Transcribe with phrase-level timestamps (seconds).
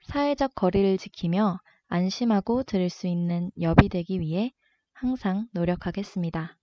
[0.08, 1.58] 사회적 거리를 지키며
[1.88, 4.52] 안심하고 들을 수 있는 엽이 되기 위해
[4.94, 6.56] 항상 노력하겠습니다.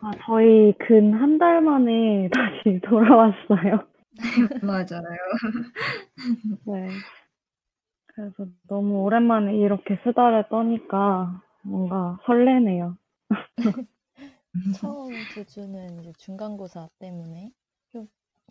[0.00, 3.88] 아, 저희 근 한 달 만에 다시 돌아왔어요.
[4.62, 5.18] 맞아요.
[6.66, 6.88] 네.
[8.06, 12.96] 그래서 너무 오랜만에 이렇게 수다를 떠니까 뭔가 설레네요.
[14.70, 17.52] 처음 두 주는 이제 중간고사 때문에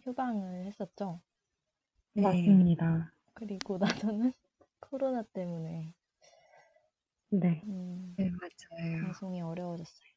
[0.08, 1.20] 휴, 휴방을 했었죠.
[2.14, 2.22] 네.
[2.24, 3.12] 맞습니다.
[3.34, 3.78] 그리고
[4.10, 4.32] 나서는
[4.80, 5.94] 코로나 때문에
[7.30, 9.02] 네, 음, 네, 맞아요.
[9.04, 10.08] 방송이 어려워졌어요.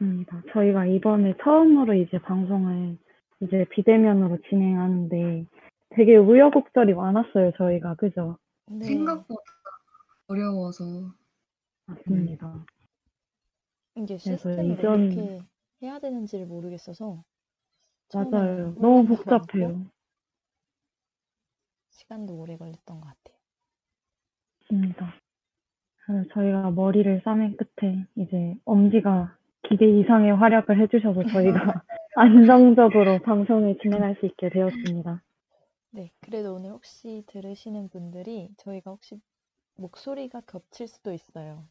[0.00, 0.42] 맞습니다.
[0.52, 2.96] 저희가 이번에 처음으로 이제 방송을
[3.40, 5.46] 이제 비대면으로 진행하는데
[5.96, 7.96] 되게 우여곡절이 많았어요, 저희가.
[7.96, 8.38] 그죠?
[8.66, 9.42] 네, 생각보다
[10.28, 10.84] 어려워서
[11.86, 12.64] 맞습니다.
[13.96, 15.40] 이게 그래서 시스템을 이전- 어떻게
[15.82, 17.22] 해야 되는지를 모르겠어서
[18.14, 18.74] 맞아요.
[18.76, 19.84] 너무 복잡해요.
[21.90, 23.36] 시간도 오래 걸렸던 것 같아요.
[24.60, 25.14] 맞습니다.
[26.06, 29.36] 그래서 저희가 머리를 싸맨 끝에 이제 엄지가
[29.68, 31.82] 기대 이상의 활약을 해주셔서 저희가
[32.16, 35.22] 안정적으로 방송을 진행할 수 있게 되었습니다.
[35.90, 39.20] 네, 그래도 오늘 혹시 들으시는 분들이 저희가 혹시
[39.76, 41.64] 목소리가 겹칠 수도 있어요.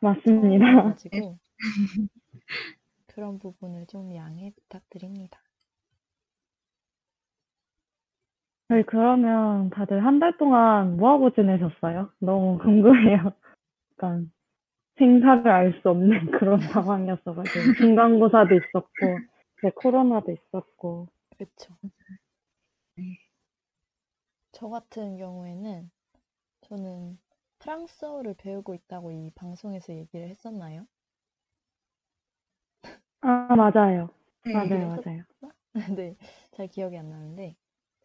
[0.00, 0.64] 맞습니다.
[1.00, 1.38] 처음이어가지고
[3.14, 5.40] 그런 부분을 좀 양해 부탁드립니다.
[8.68, 12.10] 저희 그러면 다들 한 달 동안 뭐 하고 지내셨어요?
[12.20, 13.32] 너무 궁금해요.
[13.92, 14.32] 약간
[14.98, 19.18] 생사를 알 수 없는 그런 상황이었어가지고 중간고사도 있었고
[19.58, 21.76] 이제 코로나도 있었고 그렇죠.
[22.96, 23.18] 네.
[24.52, 25.90] 저 같은 경우에는
[26.62, 27.18] 저는
[27.60, 30.86] 프랑스어를 배우고 있다고 이 방송에서 얘기를 했었나요?
[33.22, 34.08] 아 맞아요.
[34.44, 35.24] 네, 맞아요, 맞아요.
[35.98, 36.16] 네,
[36.52, 37.56] 잘 기억이 안 나는데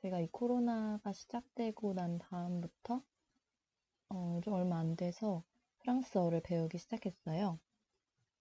[0.01, 3.01] 제가 이 코로나가 시작되고 난 다음부터
[4.09, 5.43] 어, 좀 얼마 안 돼서
[5.79, 7.59] 프랑스어를 배우기 시작했어요.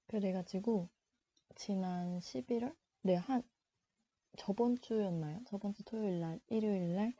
[0.08, 0.88] 그래가지고
[1.56, 2.74] 지난 11월?
[3.02, 3.42] 네, 한
[4.38, 5.40] 저번 주였나요?
[5.46, 7.14] 저번 주 토요일 날, 일요일 날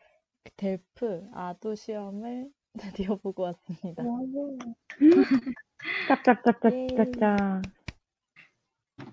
[0.56, 2.52] 델프 아도 시험을
[3.14, 4.08] 드디어 보고 왔습니다.
[6.08, 7.62] 짝짝짝짝짝짝.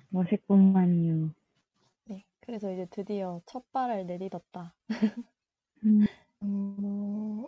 [0.09, 1.31] 멋있구만요.
[2.05, 4.73] 네, 그래서 이제 드디어 첫 발을 내딛었다.
[5.85, 6.05] 음,
[6.41, 7.47] 오,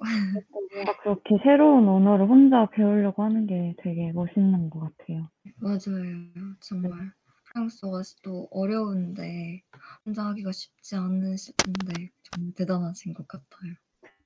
[0.51, 5.29] 뭔가 그렇게 새로운 언어를 혼자 배우려고 하는 게 되게 멋있는 것 같아요.
[5.57, 6.55] 맞아요.
[6.59, 7.11] 정말
[7.45, 9.61] 프랑스어가 또 어려운데
[10.05, 13.73] 혼자 하기가 쉽지 않으신데 정말 대단하신 것 같아요.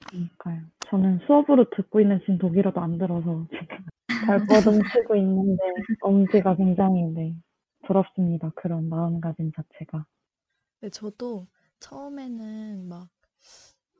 [0.09, 0.61] 그러니까요.
[0.89, 3.85] 저는 수업으로 듣고 있는 지금 독일어도 안 들어서 지금
[4.25, 5.63] 발버둥 치고 있는데
[6.01, 7.35] 엄지가 굉장히 네,
[7.89, 8.51] 부럽습니다.
[8.55, 10.05] 그런 마음가짐 자체가.
[10.79, 11.47] 근데 저도
[11.79, 13.09] 처음에는 막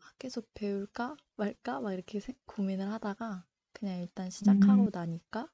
[0.01, 4.91] 아, 계속 배울까 말까 막 이렇게 생- 고민을 하다가 그냥 일단 시작하고 음.
[4.93, 5.49] 나니까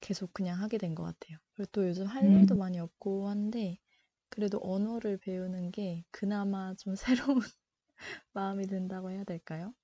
[0.00, 1.38] 계속 그냥 하게 된 것 같아요.
[1.54, 2.32] 그리고 또 요즘 할 음.
[2.32, 3.78] 일도 많이 없고 한데
[4.28, 6.94] 그래도 언어를 배우는 게 그나마 좀
[7.36, 7.42] 새로운
[8.32, 9.74] 마음이 든다고 해야 될까요?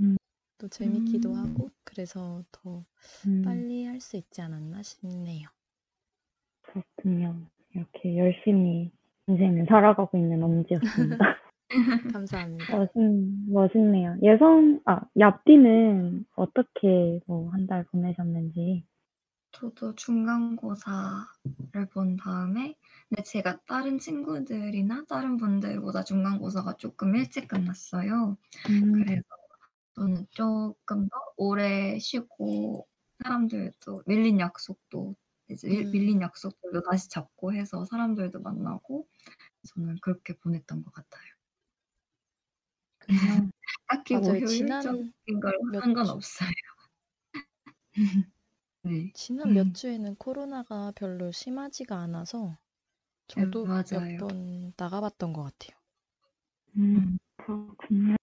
[0.00, 0.16] 음.
[0.58, 1.34] 또 재밌기도 음.
[1.34, 2.84] 하고 그래서 더
[3.26, 5.48] 음, 빨리 할 수 있지 않았나 싶네요.
[6.72, 7.36] 그렇군요.
[7.74, 8.90] 이렇게 열심히
[9.26, 11.18] 인생을 살아가고 있는 엄지였습니다.
[12.16, 12.76] 감사합니다.
[12.76, 12.90] 멋있,
[13.48, 14.16] 멋있네요.
[14.22, 18.84] 예성, 아, 얍디는 어떻게 뭐 한 달 보내셨는지.
[19.52, 22.74] 저도 중간고사를 본 다음에
[23.08, 28.36] 근데 제가 다른 친구들이나 다른 분들보다 중간고사가 조금 일찍 끝났어요.
[28.68, 29.22] 음, 그래서
[29.96, 32.86] 저는 조금 더 오래 쉬고
[33.22, 35.14] 사람들도 밀린 약속도
[35.50, 35.90] 이제 밀- 음.
[35.92, 39.08] 밀린 약속들도 다시 잡고 해서 사람들도 만나고
[39.74, 41.24] 저는 그렇게 보냈던 것 같아요.
[43.88, 44.46] 딱히 뭐 맞아요.
[44.46, 46.50] 지난 효율적인 걸몇한건 주- 없어요.
[48.82, 49.10] 네.
[49.14, 49.72] 지난 몇 음.
[49.74, 52.56] 주에는 코로나가 별로 심하지가 않아서
[53.34, 53.84] 네, 저도 맞아요.
[54.16, 55.78] 몇번 나가봤던 것 같아요.
[56.76, 58.16] 음, 그렇군요.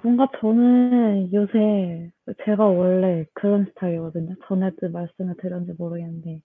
[0.00, 2.10] 뭔가 저는 요새,
[2.44, 4.34] 제가 원래 그런 스타일이거든요.
[4.48, 6.40] 전에도 말씀을 드렸는지 모르겠는데,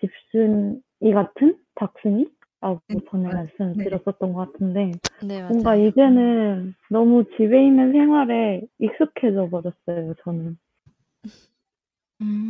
[0.00, 0.80] 집순이
[1.14, 3.84] 같은 박순이라고 네, 전에 맞- 말씀을 네.
[3.84, 4.92] 드렸었던 것 같은데,
[5.26, 5.88] 네, 뭔가 맞아요.
[5.88, 10.58] 이제는 너무 집에 있는 생활에 익숙해져 버렸어요, 저는.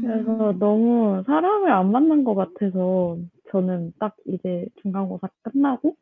[0.00, 0.58] 그래서 음.
[0.58, 3.18] 너무 사람을 안 만난 것 같아서
[3.52, 5.94] 저는 딱 이제 중간고사 끝나고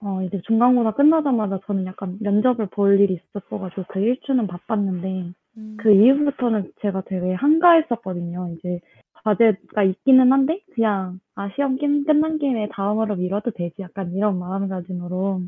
[0.00, 5.90] 어 이제 중간고사 끝나자마자 저는 약간 면접을 볼 일이 있었어가지고 그 일주는 바빴는데 음, 그
[5.92, 8.54] 이후부터는 제가 되게 한가했었거든요.
[8.58, 8.80] 이제
[9.24, 13.82] 과제가 있기는 한데 그냥 아 시험 끝- 끝난 김에 다음으로 미뤄도 되지.
[13.82, 15.42] 약간 이런 마음가짐으로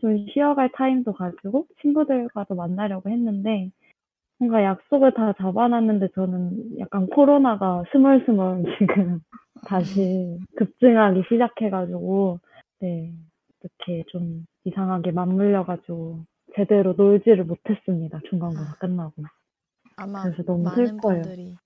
[0.00, 3.70] 좀 쉬어갈 타임도 가지고 친구들과도 만나려고 했는데
[4.38, 9.20] 뭔가 약속을 다 잡아놨는데 저는 약간 코로나가 스멀스멀 지금
[9.66, 12.40] 다시 급증하기 시작해가지고
[12.80, 13.12] 네
[13.66, 16.24] 이렇게 좀 이상하게 맞물려가지고
[16.54, 18.74] 제대로 놀지를 못했습니다 중간고사 아.
[18.78, 19.22] 끝나고
[19.96, 21.22] 아마 그래서 너무 많은 슬퍼요.
[21.22, 21.56] 분들이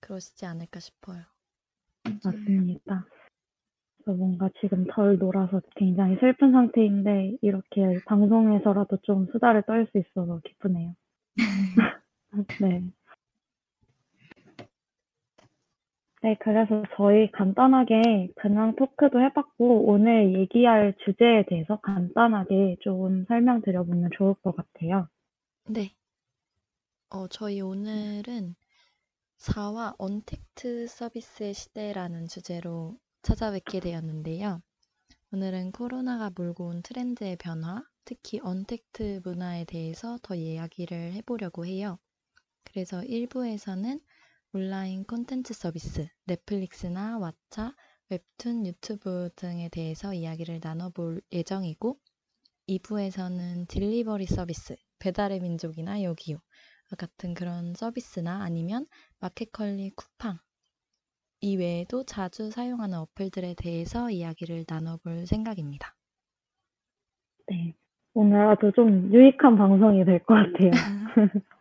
[0.00, 1.22] 그러시지 않을까 싶어요.
[2.24, 3.06] 맞습니다.
[4.04, 10.40] 그래서 뭔가 지금 덜 놀아서 굉장히 슬픈 상태인데 이렇게 방송에서라도 좀 수다를 떨 수 있어서
[10.44, 10.94] 기쁘네요.
[12.60, 12.84] 네.
[16.22, 24.34] 네, 그래서 저희 간단하게 근황 토크도 해봤고, 오늘 얘기할 주제에 대해서 간단하게 좀 설명드려보면 좋을
[24.42, 25.08] 것 같아요.
[25.66, 25.94] 네.
[27.08, 28.54] 어, 저희 오늘은
[29.38, 34.60] 4화 언택트 서비스의 시대라는 주제로 찾아뵙게 되었는데요.
[35.32, 41.98] 오늘은 코로나가 몰고 온 트렌드의 변화, 특히 언택트 문화에 대해서 더 이야기를 해보려고 해요.
[42.64, 44.00] 그래서 1부에서는
[44.52, 47.74] 온라인 콘텐츠 서비스, 넷플릭스나 왓챠,
[48.10, 51.98] 웹툰, 유튜브 등에 대해서 이야기를 나눠볼 예정이고,
[52.68, 56.38] 2부에서는 딜리버리 서비스, 배달의 민족이나 요기요
[56.98, 58.86] 같은 그런 서비스나 아니면
[59.20, 60.38] 마켓컬리 쿠팡
[61.42, 65.94] 이외에도 자주 사용하는 어플들에 대해서 이야기를 나눠볼 생각입니다.
[67.48, 67.74] 네.
[68.14, 70.70] 오늘 아주 좀 유익한 방송이 될 것 같아요.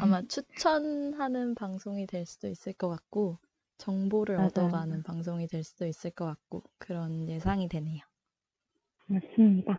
[0.00, 3.38] 아마 추천하는 방송이 될 수도 있을 것 같고
[3.78, 4.48] 정보를 맞아요.
[4.48, 8.02] 얻어가는 방송이 될 수도 있을 것 같고 그런 예상이 되네요.
[9.06, 9.78] 맞습니다.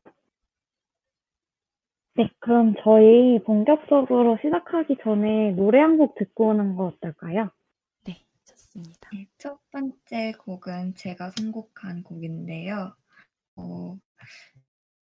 [2.15, 7.49] 네, 그럼 저희 본격적으로 시작하기 전에 노래 한 곡 듣고 오는 거 어떨까요?
[8.05, 9.09] 네, 좋습니다.
[9.13, 12.95] 네, 첫 번째 곡은 제가 선곡한 곡인데요.
[13.55, 13.97] 어,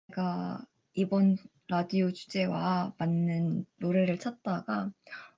[0.07, 4.91] 제가 이번 라디오 주제와 맞는 노래를 찾다가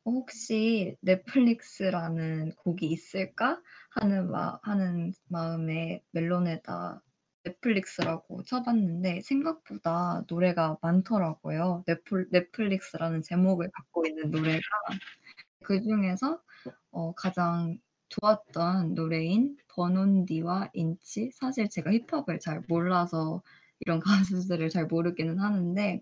[0.04, 3.62] 어, 혹시 넷플릭스라는 곡이 있을까?
[3.92, 7.02] 하는 마, 하는 마음에 멜론에다
[7.46, 11.84] 넷플릭스라고 쳐봤는데 생각보다 노래가 많더라고요.
[11.88, 14.62] 넷플, 넷플릭스라는 제목을 갖고 있는 노래가.
[15.64, 16.42] 그 중에서
[16.92, 17.80] 어, 가장
[18.10, 21.32] 좋았던 노래인 버논디와 인치.
[21.32, 23.42] 사실 제가 힙합을 잘 몰라서
[23.80, 26.02] 이런 가수들을 잘 모르기는 하는데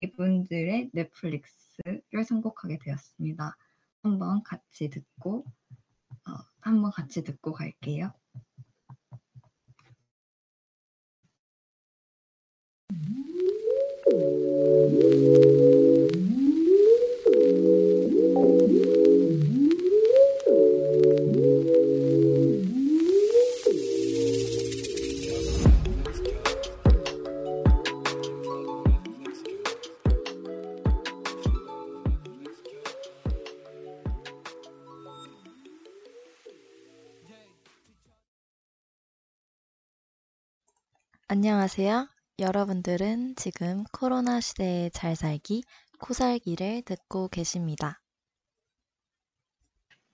[0.00, 3.56] 이분들의 넷플릭스를 선곡하게 되었습니다.
[4.02, 5.44] 한번 같이 듣고
[6.28, 8.12] 어, 한번 같이 듣고 갈게요.
[41.28, 42.06] 안녕하세요.
[42.38, 45.64] 여러분들은 지금 코로나 시대에 잘 살기,
[45.98, 47.98] 코살기를 듣고 계십니다.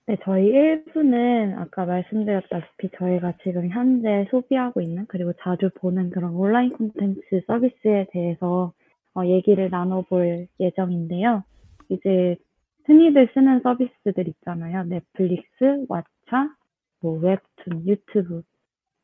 [0.07, 6.71] 네, 저희 1부는 아까 말씀드렸다시피 저희가 지금 현재 소비하고 있는 그리고 자주 보는 그런 온라인
[6.71, 8.73] 콘텐츠 서비스에 대해서
[9.13, 11.43] 어, 얘기를 나눠볼 예정인데요.
[11.89, 12.37] 이제
[12.85, 14.85] 흔히들 쓰는 서비스들 있잖아요.
[14.85, 16.55] 넷플릭스, 왓챠,
[17.01, 18.41] 뭐 웹툰, 유튜브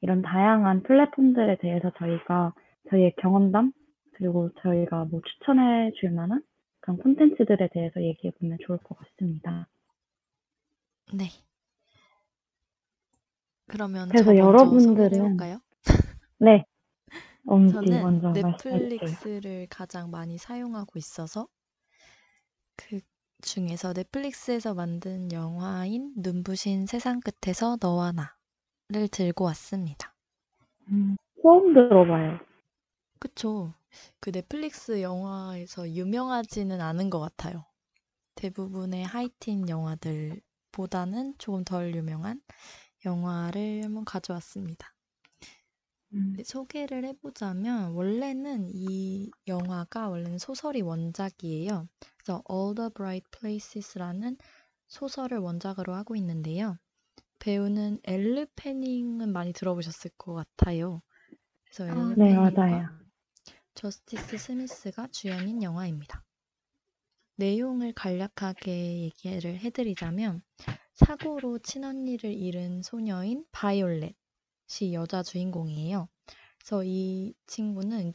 [0.01, 2.53] 이런 다양한 플랫폼들에 대해서 저희가
[2.89, 3.74] 저희의 경험담
[4.13, 6.44] 그리고 저희가 뭐 추천해 줄 만한
[6.79, 9.68] 그런 콘텐츠들에 대해서 얘기해 보면 좋을 것 같습니다.
[11.13, 11.25] 네.
[13.68, 15.38] 그러면 그래서 여러분들은?
[16.39, 16.65] 네.
[17.46, 18.34] 엄지 저는.
[18.34, 21.48] 넷플릭스를 가장 많이 사용하고 있어서
[22.75, 23.00] 그
[23.41, 28.36] 중에서 넷플릭스에서 만든 영화인 눈부신 세상 끝에서 너와 나
[28.91, 30.15] 를 들고 왔습니다.
[30.91, 32.39] 음, 처음 들어봐요.
[33.19, 33.74] 그쵸.
[34.19, 37.65] 그 넷플릭스 영화에서 유명하지는 않은 것 같아요.
[38.36, 42.41] 대부분의 하이틴 영화들보다는 조금 덜 유명한
[43.05, 44.93] 영화를 한번 가져왔습니다.
[46.13, 51.88] 음, 네, 소개를 해보자면 원래는 이 영화가 원래는 소설이 원작이에요.
[52.17, 54.38] 그래서 All the Bright Places라는
[54.88, 56.77] 소설을 원작으로 하고 있는데요.
[57.39, 61.01] 배우는 엘르 패닝은 많이 들어보셨을 것 같아요.
[61.65, 62.89] 그래서 아, 엘르 네, 패닝과 맞아요.
[63.75, 66.24] 저스티스 스미스가 주연인 영화입니다.
[67.38, 70.43] 내용을 간략하게 얘기를 해드리자면
[70.93, 76.08] 사고로 친언니를 잃은 소녀인 바이올렛이 여자 주인공이에요.
[76.60, 78.13] 그래서 이 친구는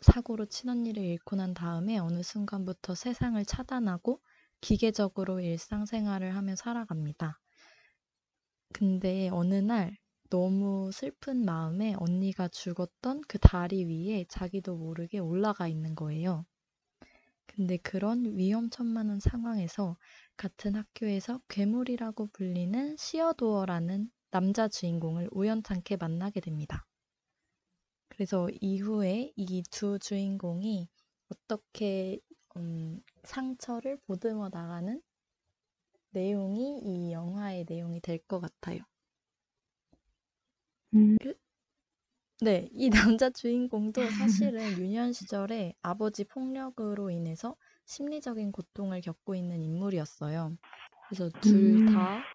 [0.00, 4.22] 사고로 친언니를 잃고 난 다음에 어느 순간부터 세상을 차단하고
[4.62, 7.40] 기계적으로 일상생활을 하며 살아갑니다.
[8.72, 9.96] 근데 어느 날
[10.30, 16.46] 너무 슬픈 마음에 언니가 죽었던 그 다리 위에 자기도 모르게 올라가 있는 거예요.
[17.48, 19.96] 근데 그런 위험천만한 상황에서
[20.36, 26.86] 같은 학교에서 괴물이라고 불리는 시어도어라는 남자 주인공을 우연찮게 만나게 됩니다.
[28.08, 30.88] 그래서 이후에 이 두 주인공이
[31.28, 32.18] 어떻게
[32.56, 35.00] 음, 상처를 보듬어 나가는
[36.16, 38.80] 내용이 이 영화의 내용이 될 것 같아요.
[40.94, 41.16] 음,
[42.40, 47.56] 네, 이 남자 주인공도 사실은 유년 시절에 아버지 폭력으로 인해서
[47.86, 50.56] 심리적인 고통을 겪고 있는 인물이었어요.
[51.08, 52.26] 그래서 둘 음, 다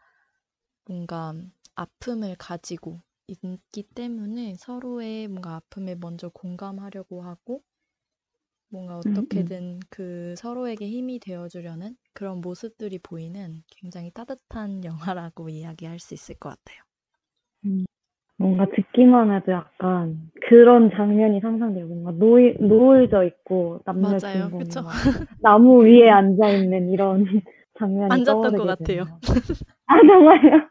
[0.85, 1.33] 뭔가
[1.75, 7.63] 아픔을 가지고 있기 때문에 서로의 뭔가 아픔에 먼저 공감하려고 하고
[8.69, 9.51] 뭔가 음, 음.
[9.51, 16.49] 어떻게든 그 서로에게 힘이 되어주려는 그런 모습들이 보이는 굉장히 따뜻한 영화라고 이야기할 수 있을 것
[16.49, 16.83] 같아요.
[17.65, 17.85] 음.
[18.37, 21.85] 뭔가 듣기만 해도 약간 그런 장면이 상상돼요.
[21.85, 24.09] 뭔가 노이, 노을져 있고 남녀?
[24.09, 24.21] 막
[25.41, 27.23] 나무 위에 앉아 있는 이런
[27.77, 29.05] 장면이 앉았던 것 같아요.
[29.85, 30.67] 아, 정말요?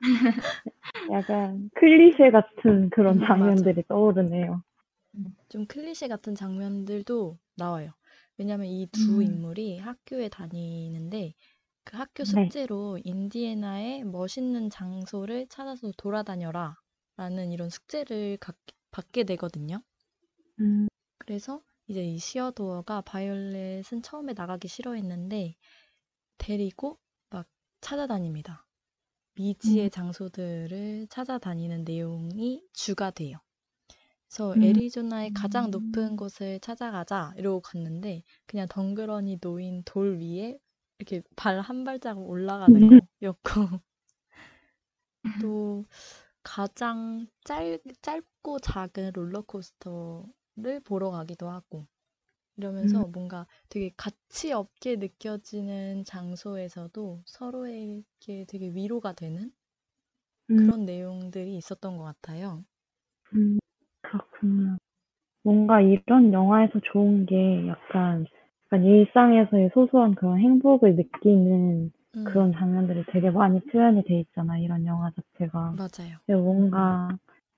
[1.12, 3.26] 약간 클리셰 같은 그런 음.
[3.26, 4.62] 장면들이 떠오르네요.
[5.49, 7.92] 좀 클리셰 같은 장면들도 나와요.
[8.40, 11.35] 왜냐면 이 두 음, 인물이 학교에 다니는데
[11.85, 12.54] 그 학교 네.
[12.54, 16.76] 숙제로 인디애나의 멋있는 장소를 찾아서 돌아다녀라
[17.16, 18.54] 라는 이런 숙제를 가-
[18.92, 19.82] 받게 되거든요.
[20.61, 20.87] 음,
[21.18, 25.56] 그래서 이제 이 시어도어가 바이올렛은 처음에 나가기 싫어했는데
[26.38, 27.49] 데리고 막
[27.80, 28.66] 찾아다닙니다.
[29.35, 33.38] 미지의 음, 장소들을 찾아다니는 내용이 주가 돼요.
[34.31, 37.33] 그래서 음, 애리조나의 가장 높은 곳을 찾아가자.
[37.37, 40.59] 이러고 갔는데 그냥 덩그러니 놓인 돌 위에
[40.99, 43.43] 이렇게 발 한 발자국 올라가는 거였고
[45.39, 45.87] 또
[46.43, 51.87] 가장 짧, 짧고 작은 롤러코스터를 보러 가기도 하고
[52.57, 59.53] 이러면서 뭔가 되게 가치 없게 느껴지는 장소에서도 서로에게 되게 위로가 되는
[60.51, 62.65] 음, 그런 내용들이 있었던 것 같아요.
[64.44, 64.78] 음.
[65.44, 68.26] 뭔가 이런 영화에서 좋은 게 약간,
[68.66, 74.87] 약간 일상에서의 소소한 그런 행복을 느끼는 음, 그런 장면들이 되게 많이 표현이 돼 있잖아, 이런
[74.87, 75.76] 영화 자체가.
[75.76, 76.20] 맞아요.
[76.26, 77.09] 근데 뭔가,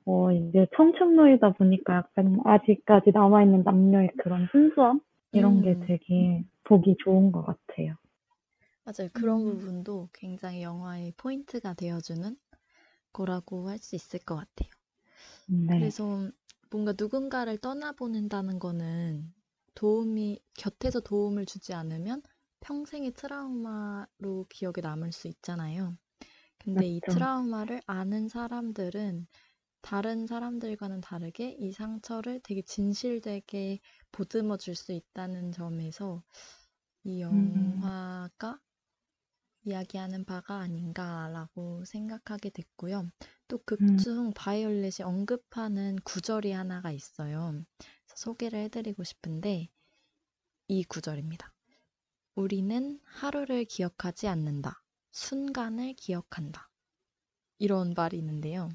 [0.06, 5.00] 어, 이제 청춘노이다 보니까 약간 아직까지 남아있는 남녀의 그런 순수함?
[5.32, 5.80] 이런 게 음.
[5.80, 7.96] 되게 보기 좋은 것 같아요.
[8.84, 9.08] 맞아요.
[9.12, 9.58] 그런 음.
[9.58, 12.36] 부분도 굉장히 영화의 포인트가 되어주는
[13.12, 14.70] 거라고 할 수 있을 것 같아요.
[15.46, 15.68] 네.
[15.76, 16.30] 그래서
[16.72, 19.32] 뭔가 누군가를 떠나보낸다는 거는
[19.74, 22.22] 도움이, 곁에서 도움을 주지 않으면
[22.60, 25.96] 평생의 트라우마로 기억에 남을 수 있잖아요.
[26.58, 27.08] 근데 이 맞죠.
[27.08, 29.26] 트라우마를 아는 사람들은
[29.82, 33.80] 다른 사람들과는 다르게 이 상처를 되게 진실되게
[34.12, 36.24] 보듬어 줄 수 있다는 점에서
[37.04, 37.92] 이 음.
[38.00, 38.60] 영화가
[39.64, 43.08] 이야기하는 바가 아닌가라고 생각하게 됐고요.
[43.48, 43.96] 또극 음.
[43.98, 47.62] 중 바이올렛이 언급하는 구절이 하나가 있어요.
[48.14, 49.68] 소개를 해드리고 싶은데
[50.68, 51.52] 이 구절입니다.
[52.34, 54.82] 우리는 하루를 기억하지 않는다.
[55.12, 56.70] 순간을 기억한다.
[57.58, 58.70] 이런 말이 있는데요.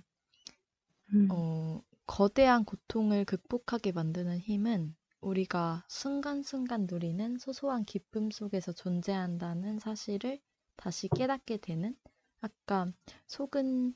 [1.14, 1.28] 음.
[1.32, 10.40] 어, 거대한 고통을 극복하게 만드는 힘은 우리가 순간순간 누리는 소소한 기쁨 속에서 존재한다는 사실을
[10.78, 11.96] 다시 깨닫게 되는
[12.42, 12.88] 아까
[13.28, 13.94] 소근이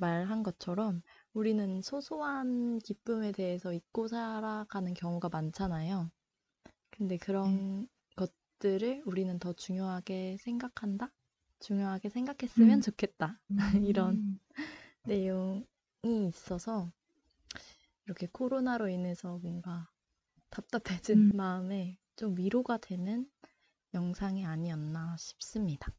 [0.00, 1.02] 말한 것처럼
[1.34, 6.10] 우리는 소소한 기쁨에 대해서 잊고 살아가는 경우가 많잖아요.
[6.90, 11.12] 근데 그런 것들을 우리는 더 중요하게 생각한다?
[11.60, 12.82] 중요하게 생각했으면 음.
[12.82, 13.40] 좋겠다.
[13.86, 14.20] 이런
[15.04, 16.92] 내용이 있어서
[18.06, 19.90] 이렇게 코로나로 인해서 뭔가
[20.50, 21.32] 답답해진 음.
[21.34, 23.30] 마음에 좀 위로가 되는
[23.94, 25.92] 영상이 아니었나 싶습니다.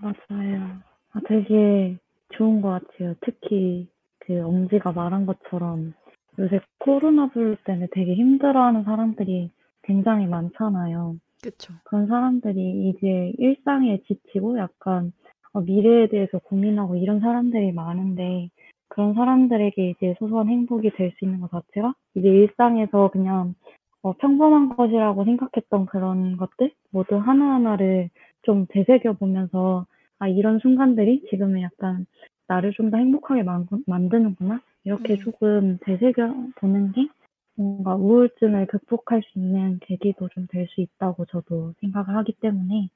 [0.00, 0.78] 맞아요.
[1.12, 1.96] 아, 되게
[2.34, 3.14] 좋은 것 같아요.
[3.20, 3.88] 특히
[4.18, 5.94] 그 엄지가 말한 것처럼
[6.38, 9.50] 요새 코로나19 때문에 되게 힘들어하는 사람들이
[9.82, 11.16] 굉장히 많잖아요.
[11.42, 11.74] 그쵸?
[11.84, 15.12] 그런 사람들이 이제 일상에 지치고 약간
[15.52, 18.50] 어, 미래에 대해서 고민하고 이런 사람들이 많은데
[18.88, 23.54] 그런 사람들에게 이제 소소한 행복이 될 수 있는 것 자체가 이제 일상에서 그냥
[24.02, 28.10] 어, 평범한 것이라고 생각했던 그런 것들 모두 하나하나를
[28.42, 29.86] 좀 되새겨 보면서
[30.20, 32.06] 아, 이런 순간들이 지금은 약간
[32.48, 34.60] 나를 좀 더 행복하게 만, 만드는구나.
[34.84, 35.18] 이렇게 음.
[35.20, 37.08] 조금 되새겨 보는 게
[37.56, 42.88] 뭔가 우울증을 극복할 수 있는 계기도 좀 될 수 있다고 저도 생각을 하기 때문에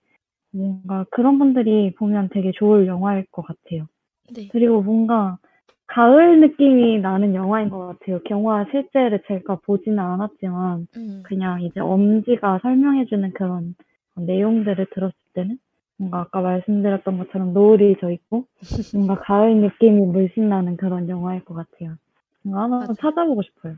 [0.52, 3.86] 뭔가 그런 분들이 보면 되게 좋을 영화일 것 같아요.
[4.34, 4.48] 네.
[4.52, 5.38] 그리고 뭔가
[5.86, 8.20] 가을 느낌이 나는 영화인 것 같아요.
[8.30, 11.22] 영화 실제를 제가 보지는 않았지만 음.
[11.24, 13.74] 그냥 이제 엄지가 설명해주는 그런
[14.16, 15.58] 내용들을 들었을 때는
[15.96, 18.46] 뭔가 아까 말씀드렸던 것처럼 노을이 져 있고
[18.92, 21.96] 뭔가 가을 느낌이 물씬 나는 그런 영화일 것 같아요.
[22.42, 22.98] 뭔가 한번 맞아요.
[23.00, 23.76] 찾아보고 싶어요.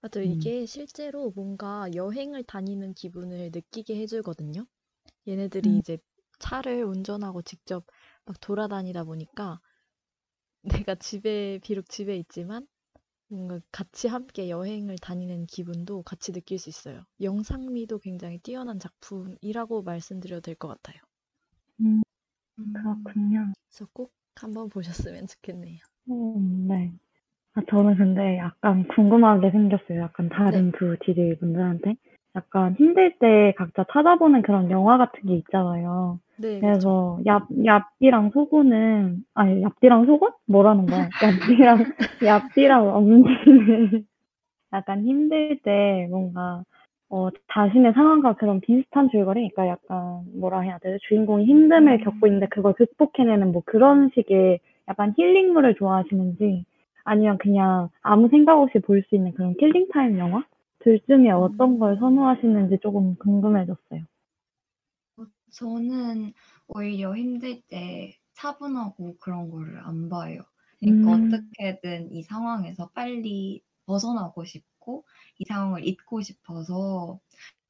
[0.00, 0.52] 맞아, 음.
[0.52, 4.66] 이게 실제로 뭔가 여행을 다니는 기분을 느끼게 해주거든요.
[5.28, 5.80] 얘네들이 음.
[5.80, 5.98] 이제
[6.40, 7.84] 차를 운전하고 직접
[8.26, 9.60] 막 돌아다니다 보니까
[10.86, 12.66] 내가 집에, 비록 집에 있지만
[13.28, 17.04] 뭔가 같이 함께 여행을 다니는 기분도 같이 느낄 수 있어요.
[17.22, 21.00] 영상미도 굉장히 뛰어난 작품이라고 말씀드려도 될 것 같아요.
[21.80, 22.02] 음,
[22.58, 22.72] 음.
[22.72, 23.52] 그렇군요.
[23.68, 25.78] 그래서 꼭 한번 보셨으면 좋겠네요.
[26.10, 26.92] 음, 네.
[27.54, 30.00] 아, 저는 근데 약간 궁금한 게 생겼어요.
[30.00, 31.96] 약간 다른 두 DJ 분들한테.
[32.36, 36.20] 약간 힘들 때 각자 찾아보는 그런 영화 같은 게 있잖아요.
[36.36, 36.60] 네.
[36.60, 40.30] 그래서 얍, 얍디랑 소고는, 아니, 얍디랑 소고?
[40.46, 41.08] 뭐라는 거야?
[41.20, 43.34] 얍디랑, 얍디랑 엄지는
[44.72, 46.62] 약간 힘들 때 뭔가,
[47.10, 49.50] 어, 자신의 상황과 그런 비슷한 줄거리?
[49.50, 50.98] 그러니까 약간, 뭐라 해야 되지?
[51.08, 52.04] 주인공이 힘듦을 음.
[52.04, 56.64] 겪고 있는데 그걸 극복해내는 뭐 그런 식의 약간 힐링물을 좋아하시는지,
[57.04, 60.44] 아니면 그냥 아무 생각 없이 볼 수 있는 그런 killing time 영화?
[60.80, 64.02] 둘 중에 어떤 걸 선호하시는지 조금 궁금해졌어요.
[65.18, 66.32] 어, 저는
[66.68, 70.42] 오히려 힘들 때 차분하고 그런 거를 안 봐요.
[70.80, 71.24] 그러니까 음.
[71.24, 74.77] 어떻게든 이 상황에서 빨리 벗어나고 싶고
[75.38, 77.20] 이 상황을 잊고 싶어서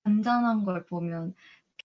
[0.04, 1.35] 잔잔한 걸 보면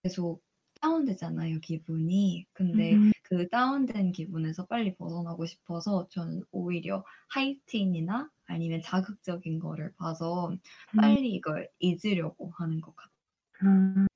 [0.02, 0.42] 계속
[0.80, 2.46] 다운되잖아요, 기분이.
[2.52, 3.12] 근데 음.
[3.22, 10.54] 그 다운된 기분에서 빨리 벗어나고 싶어서 저는 오히려 하이틴이나 아니면 자극적인 거를 봐서
[10.96, 13.14] 빨리 이걸 잊으려고 하는 것 같아요.
[13.62, 14.06] 아,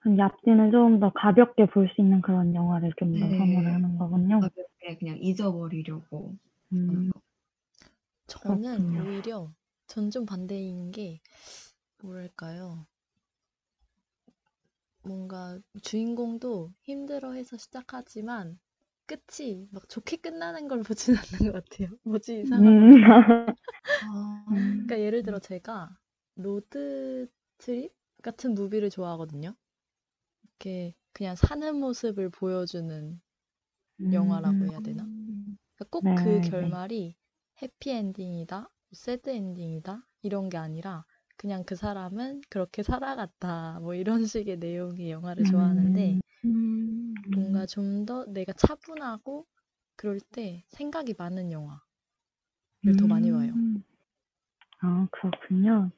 [0.00, 3.36] 그럼 얍디는 조금 더 가볍게 볼 수 있는 그런 영화를 좀 더 네.
[3.36, 4.40] 선호를 하는 거군요.
[4.40, 6.36] 가볍게 그냥 잊어버리려고
[6.86, 7.20] 하는 음, 거.
[8.28, 9.02] 저는 그렇군요.
[9.06, 9.52] 오히려
[9.88, 11.20] 전 좀 반대인 게
[12.02, 12.86] 뭐랄까요?
[15.02, 18.60] 뭔가 주인공도 힘들어해서 시작하지만
[19.06, 21.88] 끝이 막 좋게 끝나는 걸 보진 않는 것 같아요.
[22.04, 23.04] 뭐지 이상한 음.
[24.00, 25.96] 아, 그러니까 예를 들어 제가
[26.36, 29.54] road trip 같은 movie를 좋아하거든요.
[30.42, 33.20] 이렇게 그냥 사는 모습을 보여주는
[34.12, 35.08] 영화라고 해야 되나?
[35.08, 35.58] 음,
[35.90, 36.42] 꼭 네, 그 네.
[36.42, 37.16] 결말이
[37.62, 41.04] 해피 엔딩이다, 새드 엔딩이다 이런 게 아니라
[41.36, 48.24] 그냥 그 사람은 그렇게 살아갔다 뭐 이런 식의 내용의 영화를 좋아하는데 음, 뭔가 좀 더
[48.26, 49.46] 내가 차분하고
[49.96, 51.80] 그럴 때 생각이 많은 영화를
[52.96, 53.52] 더 많이 봐요.
[53.54, 53.82] 음.
[54.80, 55.90] 아, 그렇군요.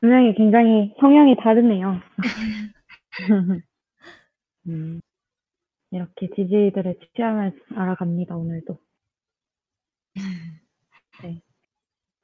[0.00, 2.00] 두 명이 굉장히 성향이 다르네요.
[4.68, 5.00] 음,
[5.90, 8.78] 이렇게 DJ들의 취향을 알아갑니다, 오늘도.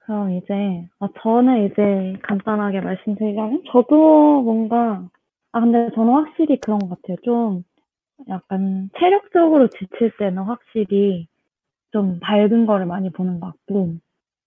[0.09, 0.15] 네.
[0.15, 5.07] 그럼 이제 아 저는 이제 간단하게 말씀드리자면 저도 뭔가
[5.53, 7.17] 아 근데 저는 확실히 그런 것 같아요.
[7.23, 7.65] 좀
[8.29, 11.29] 약간 체력적으로 지칠 때는 확실히
[11.93, 13.97] 좀 밝은 거를 많이 보는 것 같고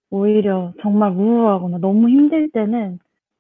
[0.10, 3.00] 오히려 정말 우울하거나 너무 힘들 때는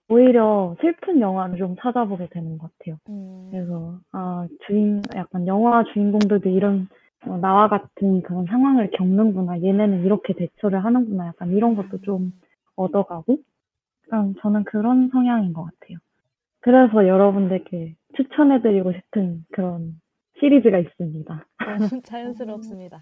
[0.09, 2.97] 오히려 슬픈 영화를 좀 찾아보게 되는 것 같아요.
[3.09, 3.47] 음.
[3.51, 6.87] 그래서 아 주인 약간 영화 주인공들도 이런
[7.27, 9.61] 어, 나와 같은 그런 상황을 겪는구나.
[9.61, 11.27] 얘네는 이렇게 대처를 하는구나.
[11.27, 12.33] 약간 이런 것도 좀
[12.75, 13.37] 얻어가고.
[14.07, 15.97] 약간 저는 그런 성향인 것 같아요.
[16.61, 19.99] 그래서 여러분들께 추천해드리고 싶은 그런
[20.39, 21.45] 시리즈가 있습니다.
[21.91, 23.01] 너무 자연스럽습니다.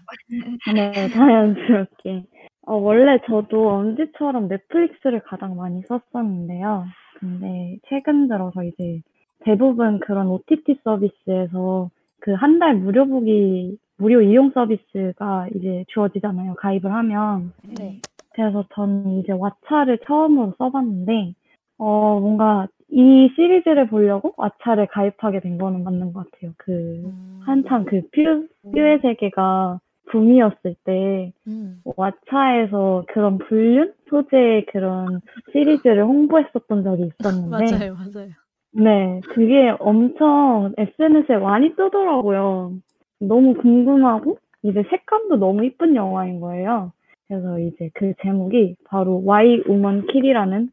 [0.74, 2.24] 네, 자연스럽게.
[2.66, 6.84] 어, 원래 저도 엄지처럼 넷플릭스를 가장 많이 썼었는데요.
[7.18, 9.00] 근데 최근 들어서 이제
[9.40, 16.54] 대부분 그런 OTT 서비스에서 그 한 달 무료 보기, 무료 이용 서비스가 이제 주어지잖아요.
[16.54, 17.52] 가입을 하면.
[17.62, 18.00] 네.
[18.32, 21.34] 그래서 저는 이제 왓챠를 처음으로 써봤는데,
[21.78, 26.52] 어, 뭔가 이 시리즈를 보려고 왓챠를 가입하게 된 거는 맞는 것 같아요.
[26.56, 26.72] 그,
[27.04, 27.40] 음.
[27.44, 31.82] 한참 그 퓨, 퓨의 세계가 붐이었을 때, 음.
[31.84, 35.20] 왓챠에서 그런 불륜 소재의 그런
[35.52, 38.30] 시리즈를 홍보했었던 적이 있었는데, 맞아요, 맞아요.
[38.72, 42.72] 네, 그게 엄청 SNS에 많이 뜨더라고요.
[43.20, 46.92] 너무 궁금하고, 이제 색감도 너무 이쁜 영화인 거예요.
[47.28, 50.70] 그래서 이제 그 제목이 바로 Why Woman Kill이라는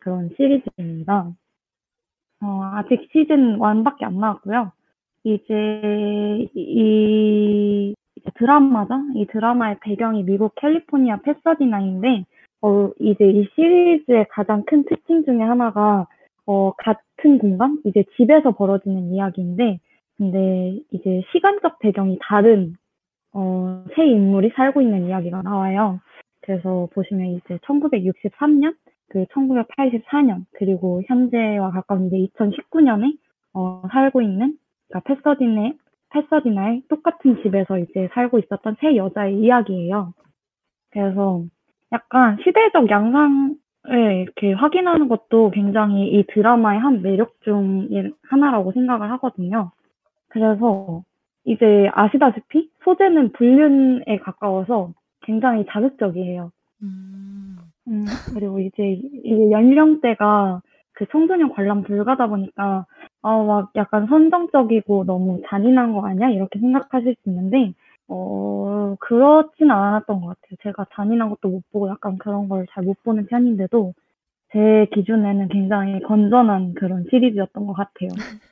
[0.00, 1.32] 그런 시리즈입니다.
[2.42, 4.72] 어, 아직 시즌 1밖에 안 나왔고요.
[5.24, 8.94] 이제 이 이제 드라마죠.
[9.14, 12.24] 이 드라마의 배경이 미국 캘리포니아 패서디나인데,
[12.62, 16.06] 어, 이제 이 시리즈의 가장 큰 특징 중에 하나가
[16.46, 19.80] 어, 같은 공간, 이제 집에서 벌어지는 이야기인데,
[20.20, 22.74] 근데 이제 시간적 배경이 다른
[23.32, 25.98] 어, 세 인물이 살고 있는 이야기가 나와요.
[26.42, 28.76] 그래서 보시면 이제 1963년,
[29.08, 33.16] 그 1984년, 그리고 현재와 가까운 이제 2019년에
[33.54, 35.78] 어, 살고 있는 그러니까 패서디네,
[36.10, 40.12] 패서디나의 똑같은 집에서 이제 살고 있었던 세 여자의 이야기예요.
[40.90, 41.44] 그래서
[41.92, 43.56] 약간 시대적 양상을
[43.88, 47.88] 이렇게 확인하는 것도 굉장히 이 드라마의 한 매력 중
[48.28, 49.72] 하나라고 생각을 하거든요.
[50.30, 51.04] 그래서
[51.44, 56.52] 이제 아시다시피 소재는 불륜에 가까워서 굉장히 자극적이에요.
[56.82, 57.58] 음.
[57.88, 58.84] 음, 그리고 이제
[59.24, 60.62] 이게 연령대가
[60.94, 62.86] 그 청소년 관람 불가다 보니까
[63.22, 66.30] 아, 막 약간 선정적이고 너무 잔인한 거 아니야?
[66.30, 67.74] 이렇게 생각하실 수 있는데
[68.08, 70.56] 어, 그렇진 않았던 것 같아요.
[70.64, 73.94] 제가 잔인한 것도 못 보고 약간 그런 걸 잘 못 보는 편인데도
[74.52, 78.10] 제 기준에는 굉장히 건전한 그런 시리즈였던 것 같아요.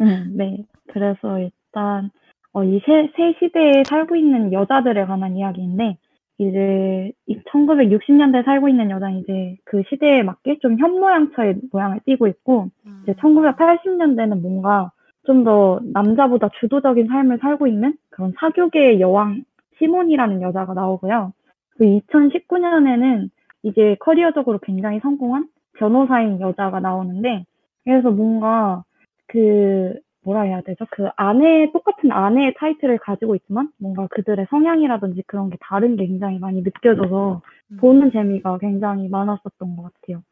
[0.00, 0.64] 음, 네.
[0.88, 2.10] 그래서 일단
[2.52, 5.98] 어, 이 세, 세 시대에 살고 있는 여자들에 관한 이야기인데
[6.38, 7.12] 이제
[7.52, 12.70] 1960년대에 살고 있는 여자는 이제 그 시대에 맞게 좀 현모양처의 모양을 띠고 있고
[13.02, 14.90] 이제 1980년대는 뭔가
[15.26, 19.44] 좀 더 남자보다 주도적인 삶을 살고 있는 그런 사교계의 여왕
[19.78, 21.32] 시몬이라는 여자가 나오고요.
[21.76, 23.28] 그 2019년에는
[23.62, 27.44] 이제 커리어적으로 굉장히 성공한 변호사인 여자가 나오는데
[27.84, 28.84] 그래서 뭔가
[29.30, 30.84] 그 뭐라 해야 되죠?
[30.90, 36.38] 그 아내 똑같은 아내의 타이틀을 가지고 있지만 뭔가 그들의 성향이라든지 그런 게 다른 게 굉장히
[36.38, 37.76] 많이 느껴져서 음.
[37.78, 40.22] 보는 재미가 굉장히 많았었던 것 같아요.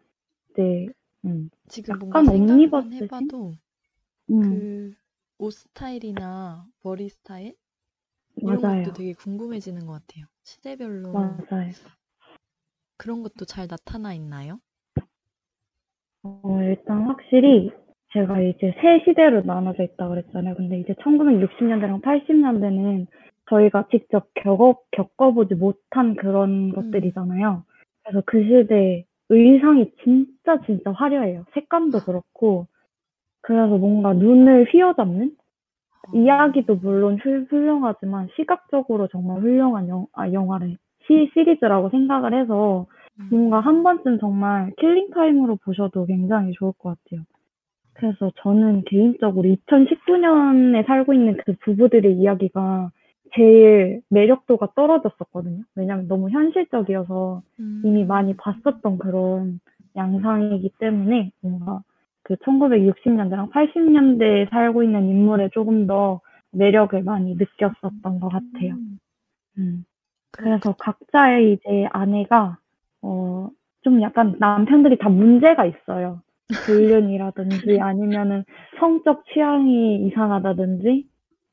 [0.56, 0.88] 네,
[1.24, 3.04] 음, 지금 약간 생각만 옴니버스신?
[3.04, 3.54] 해봐도
[4.30, 4.94] 음,
[5.38, 7.54] 그옷 스타일이나 머리 스타일
[8.36, 10.26] 이런 맞아요, 것도 되게 궁금해지는 것 같아요.
[10.42, 11.70] 시대별로 맞아요.
[12.96, 14.60] 그런 것도 잘 나타나 있나요?
[16.22, 17.70] 어, 일단 확실히
[18.12, 20.54] 제가 이제 세 시대로 나눠져 있다 그랬잖아요.
[20.54, 23.06] 근데 이제 1960년대랑 80년대는
[23.50, 27.62] 저희가 직접 겪어, 겪어보지 못한 그런 것들이잖아요.
[28.02, 31.44] 그래서 그 시대 의상이 진짜 진짜 화려해요.
[31.52, 32.66] 색감도 그렇고.
[33.42, 35.36] 그래서 뭔가 눈을 휘어잡는?
[36.14, 42.86] 이야기도 물론 훌, 훌륭하지만 시각적으로 정말 훌륭한 영, 아, 영화를, 시, 시리즈라고 생각을 해서
[43.20, 43.28] 음.
[43.30, 47.24] 뭔가 한 번쯤 정말 killing time으로 보셔도 굉장히 좋을 것 같아요.
[47.98, 52.92] 그래서 저는 개인적으로 2019년에 살고 있는 그 부부들의 이야기가
[53.34, 55.64] 제일 매력도가 떨어졌었거든요.
[55.74, 57.42] 왜냐면 너무 현실적이어서
[57.84, 58.06] 이미 음.
[58.06, 59.60] 많이 봤었던 그런
[59.96, 61.82] 양상이기 때문에 뭔가
[62.22, 66.20] 그 1960년대랑 80년대에 살고 있는 인물에 조금 더
[66.52, 68.74] 매력을 많이 느꼈었던 것 같아요.
[68.74, 68.98] 음.
[69.58, 69.84] 음.
[70.30, 72.58] 그래서 각자의 이제 아내가
[73.02, 73.48] 어,
[73.82, 76.22] 좀 약간 남편들이 다 문제가 있어요.
[76.64, 78.44] 불륜이라든지 아니면은
[78.78, 81.06] 성적 취향이 이상하다든지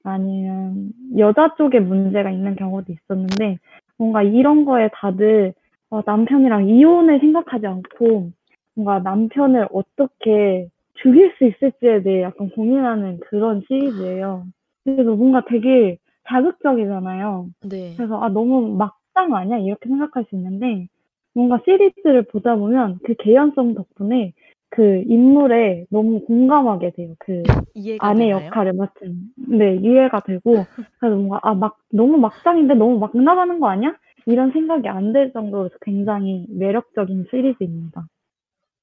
[0.03, 3.59] 아니면 여자 쪽에 문제가 있는 경우도 있었는데
[3.97, 5.53] 뭔가 이런 거에 다들
[5.89, 8.31] 어, 남편이랑 이혼을 생각하지 않고
[8.75, 14.45] 뭔가 남편을 어떻게 죽일 수 있을지에 대해 약간 고민하는 그런 시리즈예요.
[14.83, 17.47] 그래서 뭔가 되게 자극적이잖아요.
[17.65, 17.93] 네.
[17.95, 20.87] 그래서 아 너무 막장 아니야 이렇게 생각할 수 있는데
[21.33, 24.33] 뭔가 시리즈를 보다 보면 그 개연성 덕분에
[24.75, 27.15] 그 인물에 너무 공감하게 돼요.
[27.19, 28.45] 그 이해가 아내 되나요?
[28.45, 30.65] 역할을 맡은 네 이해가 되고
[30.99, 33.95] 그래서 뭔가 아 막 너무 막장인데 너무 막 나가는 거 아니야?
[34.25, 38.07] 이런 생각이 안들 정도로 굉장히 매력적인 시리즈입니다.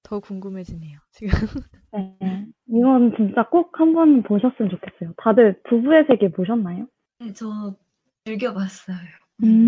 [0.03, 0.99] 더 궁금해지네요.
[1.13, 1.31] 지금.
[1.93, 5.13] 네, 이건 진짜 꼭 한번 보셨으면 좋겠어요.
[5.19, 6.87] 다들 부부의 세계 보셨나요?
[7.19, 7.77] 네, 저
[8.25, 8.97] 즐겨봤어요.
[9.45, 9.67] 음.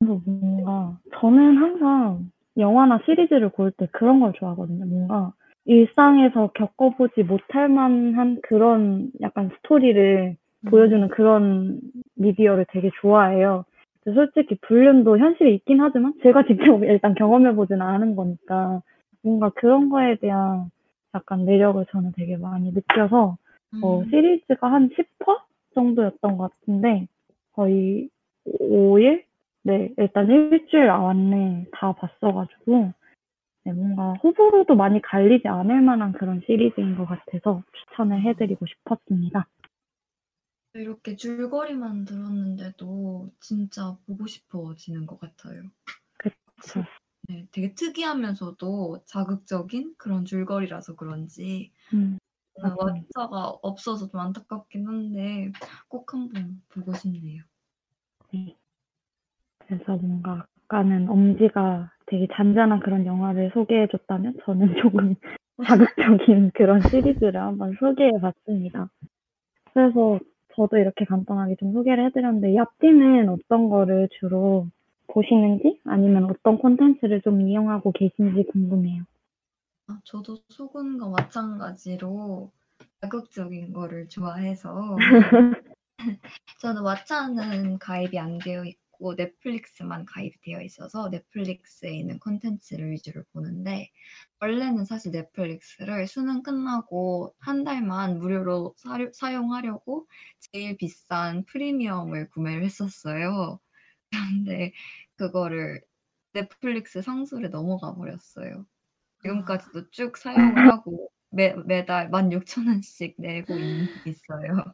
[0.00, 4.86] 뭔가 저는 항상 영화나 시리즈를 고를 때 그런 걸 좋아하거든요.
[4.86, 5.32] 뭔가
[5.64, 10.36] 일상에서 겪어보지 못할 만한 그런 약간 스토리를
[10.68, 11.80] 보여주는 그런
[12.16, 13.64] 미디어를 되게 좋아해요.
[14.04, 18.82] 솔직히 불륜도 현실에 있긴 하지만 제가 직접 일단 경험해보지는 않은 거니까
[19.22, 20.70] 뭔가 그런 거에 대한
[21.14, 23.38] 약간 매력을 저는 되게 많이 느껴서
[23.82, 24.10] 어, 음.
[24.10, 25.40] 시리즈가 한 10화
[25.74, 27.08] 정도였던 것 같은데
[27.52, 28.08] 거의
[28.46, 29.22] 5일?
[29.66, 32.92] 네, 일단 일주일 안에 다 봤어가지고
[33.64, 39.48] 네, 뭔가 호불호도 많이 갈리지 않을 만한 그런 시리즈인 것 같아서 추천을 해드리고 싶었습니다.
[40.74, 45.62] 이렇게 줄거리만 들었는데도 진짜 보고 싶어지는 것 같아요.
[46.18, 46.84] 그쵸.
[47.28, 52.18] 네, 되게 특이하면서도 자극적인 그런 줄거리라서 그런지 음.
[52.58, 55.52] 왓챠가 없어서 좀 안타깝긴 한데
[55.88, 57.42] 꼭 한번 보고 싶네요.
[58.32, 58.58] 네.
[59.66, 65.14] 그래서 뭔가 아까는 엄지가 되게 잔잔한 그런 영화를 소개해줬다면 저는 조금
[65.66, 68.88] 자극적인 그런 시리즈를 한번 소개해봤습니다.
[69.72, 70.18] 그래서
[70.56, 74.68] 저도 이렇게 간단하게 좀 소개를 해드렸는데 얍띠는 어떤 거를 주로
[75.08, 79.04] 보시는지 아니면 어떤 콘텐츠를 좀 이용하고 계신지 궁금해요.
[79.88, 82.50] 아, 저도 소근과 마찬가지로
[83.00, 84.96] 자극적인 거를 좋아해서
[86.60, 88.83] 저는 왓챠는 가입이 안 되어 있고
[89.16, 93.90] 넷플릭스만 가입이 되어 있어서 넷플릭스에 있는 콘텐츠를 위주로 보는데
[94.40, 100.06] 원래는 사실 넷플릭스를 수능 끝나고 한 달만 무료로 사료- 사용하려고
[100.40, 103.60] 제일 비싼 프리미엄을 구매를 했었어요.
[104.10, 104.72] 그런데
[105.16, 105.82] 그거를
[106.32, 108.66] 넷플릭스 상술에 넘어가 버렸어요.
[109.22, 114.64] 지금까지도 쭉 사용을 하고 매, 매달 16,000원씩 내고 있, 있어요.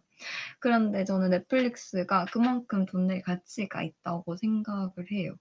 [0.61, 5.37] 그런데 저는 넷플릭스가 그만큼 돈 낼 가치가 있다고 생각을 해요.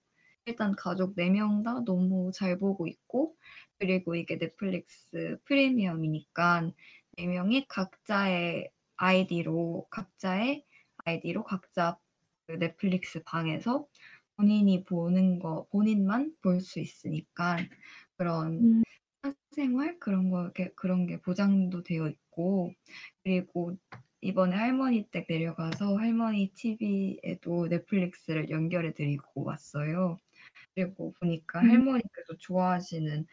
[0.46, 3.36] 일단 가족 4명 다 너무 잘 보고 있고,
[3.80, 6.72] 그리고 이게 넷플릭스 프리미엄이니까
[7.18, 10.66] 4명이 각자의 아이디로, 각자의
[11.06, 11.98] 아이디로 각자
[12.48, 13.88] 그 넷플릭스 방에서
[14.38, 17.58] 본인이 보는 거, 본인만 볼 수 있으니까
[18.18, 18.84] 그런 음.
[19.52, 22.74] 사생활 그런 거 이렇게 그런 게 보장도 되어 있고
[23.24, 23.76] 그리고
[24.22, 30.18] 이번에 할머니 댁 내려가서 할머니 TV에도 넷플릭스를 연결해 드리고 왔어요.
[30.76, 31.70] 그리고 보니까 음.
[31.70, 33.26] 할머니께서 좋아하시는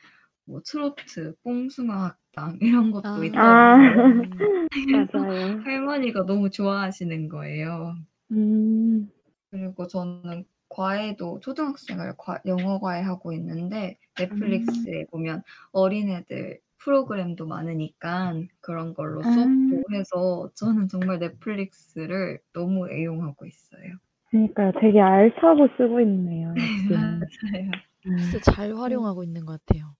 [0.45, 3.25] 뭐 트로트, 뽕숭아 학당 이런 것도 아.
[3.25, 4.21] 있더라고요.
[4.93, 5.61] 맞아요.
[5.67, 7.97] 할머니가 너무 좋아하시는 거예요.
[8.33, 9.11] 음,
[9.51, 18.95] 그리고 저는 과외도 초등학생을 과, 영어 과외 하고 있는데 넷플릭스에 보면 어린애들 프로그램도 많으니까 그런
[18.95, 19.25] 걸로 음.
[19.25, 23.97] 수업도 해서 저는 정말 넷플릭스를 너무 애용하고 있어요.
[24.31, 24.73] 그러니까요.
[24.81, 26.55] 되게 알차고 쓰고 있네요.
[26.55, 26.95] 얍띠는.
[26.95, 27.71] 맞아요.
[28.05, 29.95] 진짜 잘 활용하고 있는 것 같아요.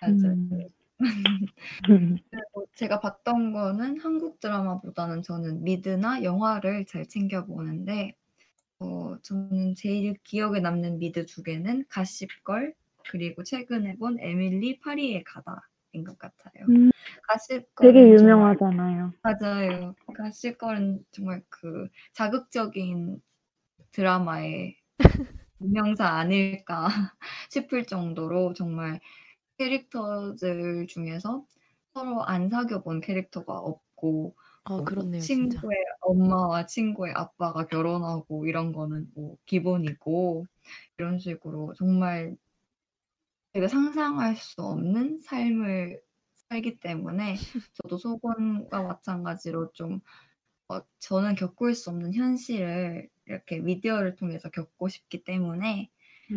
[0.00, 0.36] 맞아요.
[0.38, 0.68] 음.
[2.74, 8.14] 제가 봤던 거는 한국 드라마보다는 저는 미드나 영화를 잘 챙겨 보는데
[8.78, 12.74] 어, 저는 제일 기억에 남는 미드 두 개는 가십걸
[13.08, 16.66] 그리고 최근에 본 에밀리 파리에 가다인 것 같아요.
[16.68, 16.90] 음,
[17.28, 19.12] 가십걸은 되게 유명하잖아요.
[19.22, 19.94] 맞아요.
[20.14, 23.22] 가십걸은 정말 그 자극적인
[23.92, 24.76] 드라마의
[25.62, 26.88] 유명사 아닐까
[27.50, 29.00] 싶을 정도로 정말
[29.58, 31.46] 캐릭터들 중에서
[31.94, 34.36] 서로 안 사귀어 본 캐릭터가 없고
[34.68, 35.64] 아, 뭐 그렇네요, 진짜.
[35.64, 40.46] 친구의 엄마와 친구의 아빠가 결혼하고 이런 거는 뭐 기본이고
[40.98, 42.36] 이런 식으로 정말
[43.54, 46.00] 제가 상상할 수 없는 삶을
[46.48, 47.36] 살기 때문에
[47.74, 50.00] 저도 소곤과 마찬가지로 좀
[50.68, 55.90] 어, 저는 겪을 수 없는 현실을 이렇게 미디어를 통해서 겪고 싶기 때문에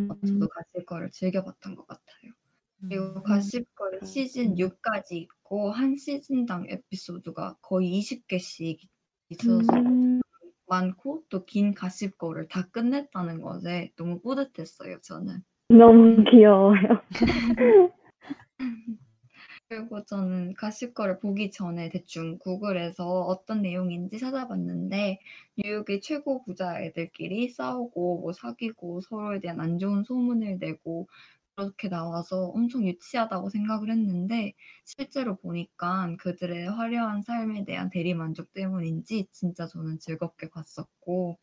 [0.10, 2.34] 어, 음, 저도 가십걸을 즐겨봤던 것 같아요.
[2.82, 3.24] 그리고 음.
[3.24, 8.80] 가십걸 시즌 6까지 있고 한 시즌당 에피소드가 거의 20개씩
[9.30, 10.22] 있어서 음,
[10.68, 15.44] 많고 또 긴 가십걸을 다 끝냈다는 것에 너무 뿌듯했어요, 저는.
[15.70, 17.02] 너무 귀여워요.
[19.68, 25.20] 그리고 저는 가십거를 보기 전에 대충 구글에서 어떤 내용인지 찾아봤는데
[25.58, 31.08] 뉴욕의 최고 부자 애들끼리 싸우고 뭐 사귀고 서로에 대한 안 좋은 소문을 내고
[31.60, 34.54] 그렇게 나와서 엄청 유치하다고 생각을 했는데
[34.86, 41.38] 실제로 보니까 그들의 화려한 삶에 대한 대리만족 때문인지 진짜 저는 즐겁게 봤었고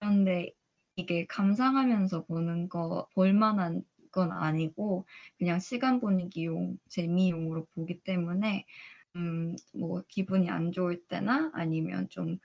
[0.00, 0.50] 그런데
[0.96, 5.06] 이게 감상하면서 보는 거 볼만한 건 아니고
[5.38, 8.66] 그냥 시간 보내기용, 재미용으로 보기 때문에
[9.14, 12.38] 음, 뭐 기분이 안 좋을 때나 아니면 좀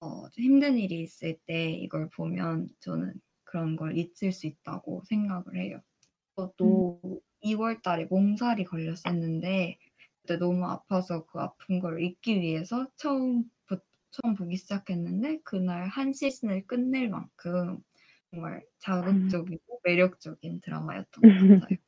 [0.00, 5.80] 어, 힘든 일이 있을 때 이걸 보면 저는 그런 걸 잊을 수 있다고 생각을 해요.
[6.56, 7.18] 또 음.
[7.40, 9.78] 2월 달에 몸살이 걸렸었는데
[10.22, 13.44] 그때 너무 아파서 그 아픈 걸 잊기 위해서 처음
[14.10, 17.78] 처음 보기 시작했는데 그날 한 시즌을 끝낼 만큼
[18.30, 21.22] 정말 자극적이고 매력적인 드라마였던 것
[21.70, 21.78] 같아요.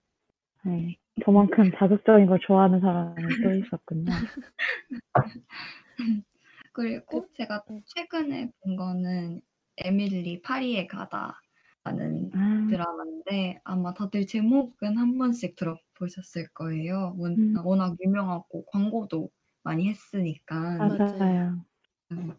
[0.65, 4.05] 네, 저만큼 자극적인 걸 좋아하는 사람이 또 있었군요.
[6.73, 9.41] 그리고 제가 최근에 본 거는
[9.79, 11.41] 에밀리 파리에 가다
[11.91, 12.67] 라는 아.
[12.71, 17.17] 드라마인데 아마 다들 제목은 한 번씩 들어보셨을 거예요.
[17.19, 17.57] 음.
[17.65, 19.29] 워낙 유명하고 광고도
[19.63, 20.77] 많이 했으니까.
[20.77, 21.65] 맞아요.
[22.13, 22.33] 음.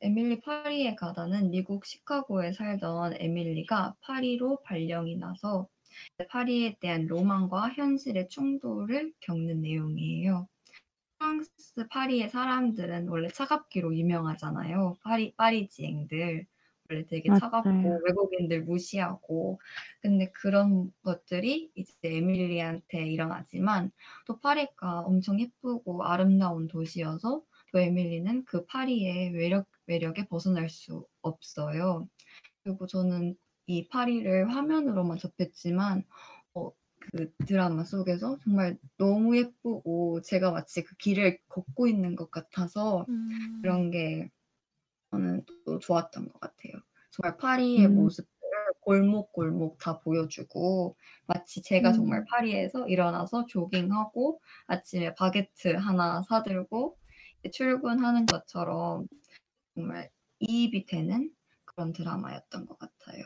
[0.00, 5.68] 에밀리 파리에 가다는 미국 시카고에 살던 에밀리가 파리로 발령이 나서
[6.28, 10.48] 파리에 대한 로망과 현실의 충돌을 겪는 내용이에요.
[11.18, 14.96] 프랑스 파리의 사람들은 원래 차갑기로 유명하잖아요.
[15.02, 16.53] 파리 파리지앵들 원래
[17.08, 18.00] 되게 차갑고 맞아요.
[18.04, 19.60] 외국인들 무시하고
[20.00, 23.90] 근데 그런 것들이 이제 에밀리한테 일어나지만
[24.26, 27.42] 또 파리가 엄청 예쁘고 아름다운 도시여서
[27.72, 32.08] 또 에밀리는 그 파리의 매력 매력에 벗어날 수 없어요.
[32.62, 36.04] 그리고 저는 이 파리를 화면으로만 접했지만
[36.54, 36.70] 어,
[37.00, 43.58] 그 드라마 속에서 정말 너무 예쁘고 제가 마치 그 길을 걷고 있는 것 같아서 음.
[43.62, 44.30] 그런 게
[45.14, 46.72] 저는 또 좋았던 것 같아요.
[47.10, 47.96] 정말 파리의 음.
[47.96, 48.28] 모습을
[48.80, 50.96] 골목골목 다 보여주고
[51.26, 51.94] 마치 제가 음.
[51.94, 56.98] 정말 파리에서 일어나서 조깅하고 아침에 바게트 하나 사들고
[57.52, 59.06] 출근하는 것처럼
[59.74, 61.30] 정말 이입이 되는
[61.64, 63.24] 그런 드라마였던 것 같아요.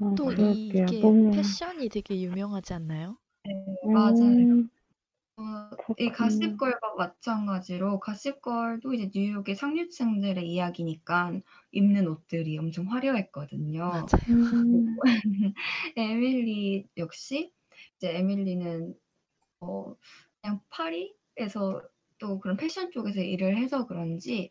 [0.00, 1.30] 어, 또 이, 게 너무...
[1.30, 3.18] 패션이 되게 유명하지 않나요?
[3.44, 3.52] 네,
[3.92, 4.22] 맞아요.
[4.22, 4.70] 음...
[5.40, 11.40] 어, 이 가십걸과 마찬가지로 가십걸도 이제 뉴욕의 상류층들의 이야기니까
[11.72, 13.80] 입는 옷들이 엄청 화려했거든요.
[13.80, 14.06] 맞아요.
[14.28, 14.96] 음...
[15.96, 17.52] 에밀리 역시
[17.96, 18.94] 이제 에밀리는
[19.60, 19.94] 어,
[20.40, 21.82] 그냥 파리에서
[22.18, 24.50] 또 그런 패션 쪽에서 일을 해서 그런지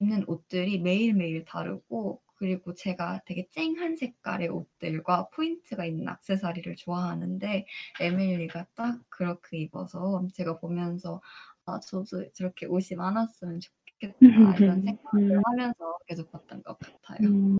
[0.00, 7.66] 입는 옷들이 매일매일 다르고 그리고 제가 되게 쨍한 색깔의 옷들과 포인트가 있는 액세서리를 좋아하는데
[8.00, 11.20] 에밀리가 딱 그렇게 입어서 제가 보면서
[11.66, 14.16] 아 저도 저렇게 옷이 많았으면 좋겠다
[14.74, 15.42] 이런 생각을 음.
[15.44, 17.28] 하면서 계속 봤던 것 같아요.
[17.28, 17.58] 음.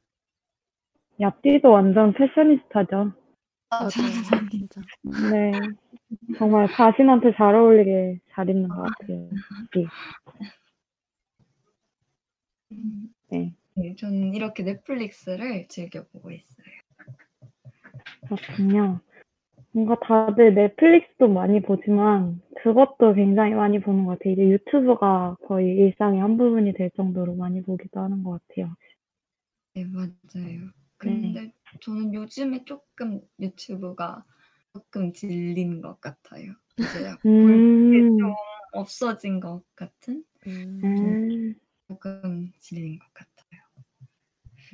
[1.20, 3.12] 야띠도 완전 패셔니스타죠.
[3.68, 4.80] 아, 진짜.
[5.02, 5.52] 네.
[6.38, 9.28] 정말 자신한테 잘 어울리게 잘 입는 것 같아요.
[9.74, 9.86] 네.
[13.28, 13.54] 네.
[13.80, 16.66] 네, 저는 이렇게 넷플릭스를 즐겨보고 있어요.
[18.28, 19.00] 그렇군요.
[19.72, 24.34] 뭔가 다들 넷플릭스도 많이 보지만 그것도 굉장히 많이 보는 것 같아요.
[24.34, 28.74] 이제 유튜브가 거의 일상의 한 부분이 될 정도로 많이 보기도 하는 것 같아요.
[29.74, 30.70] 네, 맞아요.
[30.98, 31.52] 근데 네.
[31.80, 34.24] 저는 요즘에 조금 유튜브가
[34.74, 36.52] 조금 질린 것 같아요.
[36.78, 38.18] 이제 음.
[38.18, 38.34] 좀
[38.72, 40.22] 없어진 것 같은?
[40.46, 41.54] 음.
[41.88, 43.39] 조금 질린 것 같아요.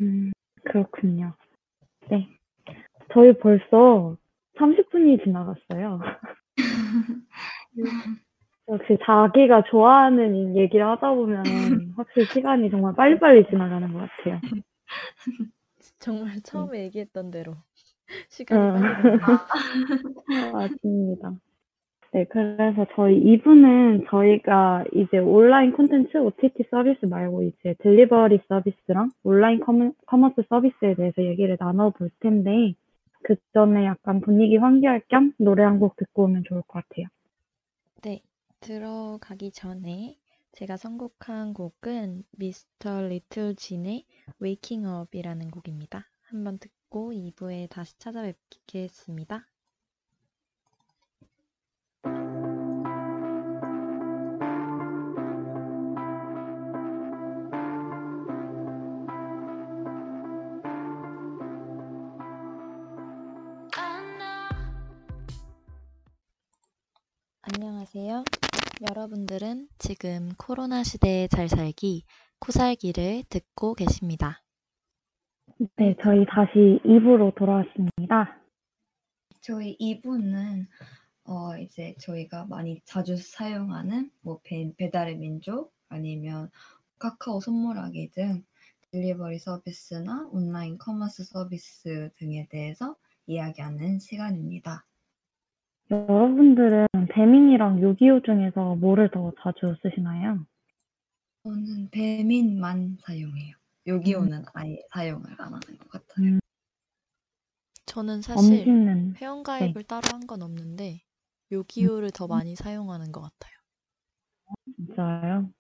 [0.00, 0.32] 음,
[0.64, 1.34] 그렇군요.
[2.10, 2.28] 네.
[3.12, 4.16] 저희 벌써
[4.58, 6.00] 30분이 지나갔어요.
[8.68, 14.40] 역시 자기가 좋아하는 얘기를 하다 보면 확실히 시간이 정말 빨리빨리 지나가는 것 같아요.
[15.98, 17.54] 정말 처음에 얘기했던 대로
[18.28, 18.72] 시간이 어.
[18.72, 19.46] 빨리 가.
[20.52, 21.32] 맞습니다.
[22.12, 29.60] 네, 그래서 저희 2부는 저희가 이제 온라인 콘텐츠, OTT 서비스 말고 이제 delivery 서비스랑 온라인
[29.60, 32.74] 커머, commerce 서비스에 대해서 얘기를 나눠볼 텐데,
[33.24, 37.06] 그 전에 약간 분위기 환기할 겸 노래 한 곡 듣고 오면 좋을 것 같아요.
[38.02, 38.22] 네,
[38.60, 40.16] 들어가기 전에
[40.52, 44.04] 제가 선곡한 곡은 미스터 리틀 진의
[44.42, 46.06] Waking Up이라는 곡입니다.
[46.22, 49.46] 한번 듣고 2부에 다시 찾아뵙겠습니다.
[67.58, 68.22] 안녕하세요.
[68.90, 72.04] 여러분들은 지금 코로나 시대에 잘 살기,
[72.38, 74.42] 코살기를 듣고 계십니다.
[75.76, 78.38] 네, 저희 다시 2부로 돌아왔습니다.
[79.40, 80.66] 저희 2부는
[81.24, 86.50] 어 이제 저희가 많이 자주 사용하는 뭐 배, 배달의 민족 아니면
[86.98, 88.44] 카카오 선물하기 등
[88.90, 92.96] delivery 서비스나 온라인 commerce 서비스 등에 대해서
[93.26, 94.84] 이야기하는 시간입니다.
[95.90, 100.44] 여러분들은 배민이랑 625 중에서 뭐를 더 자주 쓰시나요?
[101.44, 103.54] 저는 배민만 사용해요.
[103.86, 106.26] 요기요는 아예 사용을 안 하는 것 같아요.
[106.26, 106.40] 음,
[107.86, 111.02] 저는 사실 엄지는 회원가입을 따로 한 건 없는데
[111.52, 113.52] 요기요를 더 많이 사용하는 것 같아요.
[114.76, 115.50] 진짜요?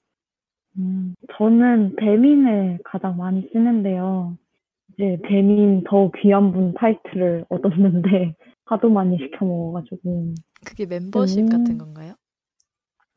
[0.78, 4.36] 음, 저는 배민을 가장 많이 쓰는데요.
[4.94, 8.34] 이제 배민 더 귀한 분 타이틀을 얻었는데
[8.66, 11.48] 하도 많이 시켜 먹어가지고 그게 멤버십 음.
[11.48, 12.14] 같은 건가요?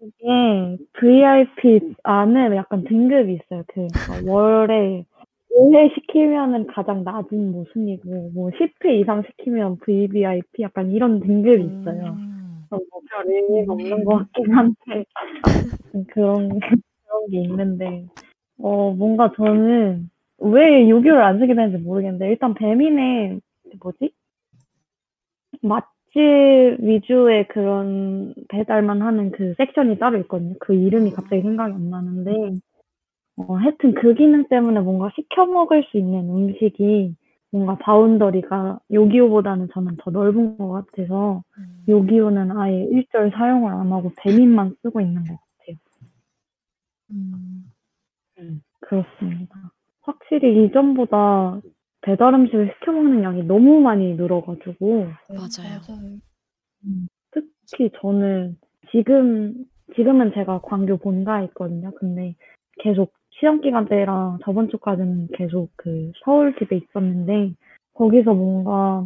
[0.02, 3.64] 이게 VIP 안에 약간 등급이 있어요.
[3.68, 3.88] 그 어,
[4.26, 5.06] 월에
[5.52, 12.18] 5회 시키면은 가장 낮은 뭐 순위고 뭐 10회 이상 시키면 VVIP 약간 이런 등급이 있어요.
[12.18, 12.40] 음.
[12.70, 15.06] 뭐별 의미가 없는 것 같긴 한데
[16.10, 18.06] 그런 그런 게 있는데
[18.60, 23.42] 어 뭔가 저는 왜 요기요를 안 쓰게 되는지 모르겠는데 일단 배민의
[23.82, 24.12] 뭐지
[25.62, 30.56] 맛집 위주의 그런 배달만 하는 그 섹션이 따로 있거든요.
[30.60, 32.32] 그 이름이 갑자기 생각이 안 나는데
[33.38, 37.16] 어 하여튼 그 기능 때문에 뭔가 시켜 먹을 수 있는 음식이
[37.52, 41.84] 뭔가 바운더리가 요기요보다는 저는 더 넓은 것 같아서 음.
[41.88, 45.78] 요기요는 아예 일절 사용을 안 하고 배민만 쓰고 있는 것 같아요.
[47.12, 47.72] 음.
[48.82, 49.56] 그렇습니다.
[50.02, 51.62] 확실히 이전보다
[52.02, 55.80] 배달 음식을 시켜 먹는 양이 너무 많이 늘어가지고 맞아요.
[57.32, 58.58] 특히 저는
[58.92, 61.92] 지금 지금은 제가 광교 본가에 있거든요.
[61.92, 62.36] 근데
[62.80, 67.54] 계속 시험 기간 때랑 저번 주까지는 계속 그 서울 집에 있었는데
[67.94, 69.06] 거기서 뭔가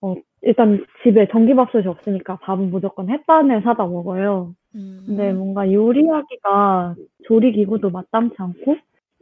[0.00, 4.54] 어 일단 집에 전기밥솥이 없으니까 밥은 무조건 햇반을 사다 먹어요.
[4.74, 5.02] 음.
[5.06, 6.94] 근데 뭔가 요리하기가
[7.24, 8.76] 조리 기구도 마땅치 않고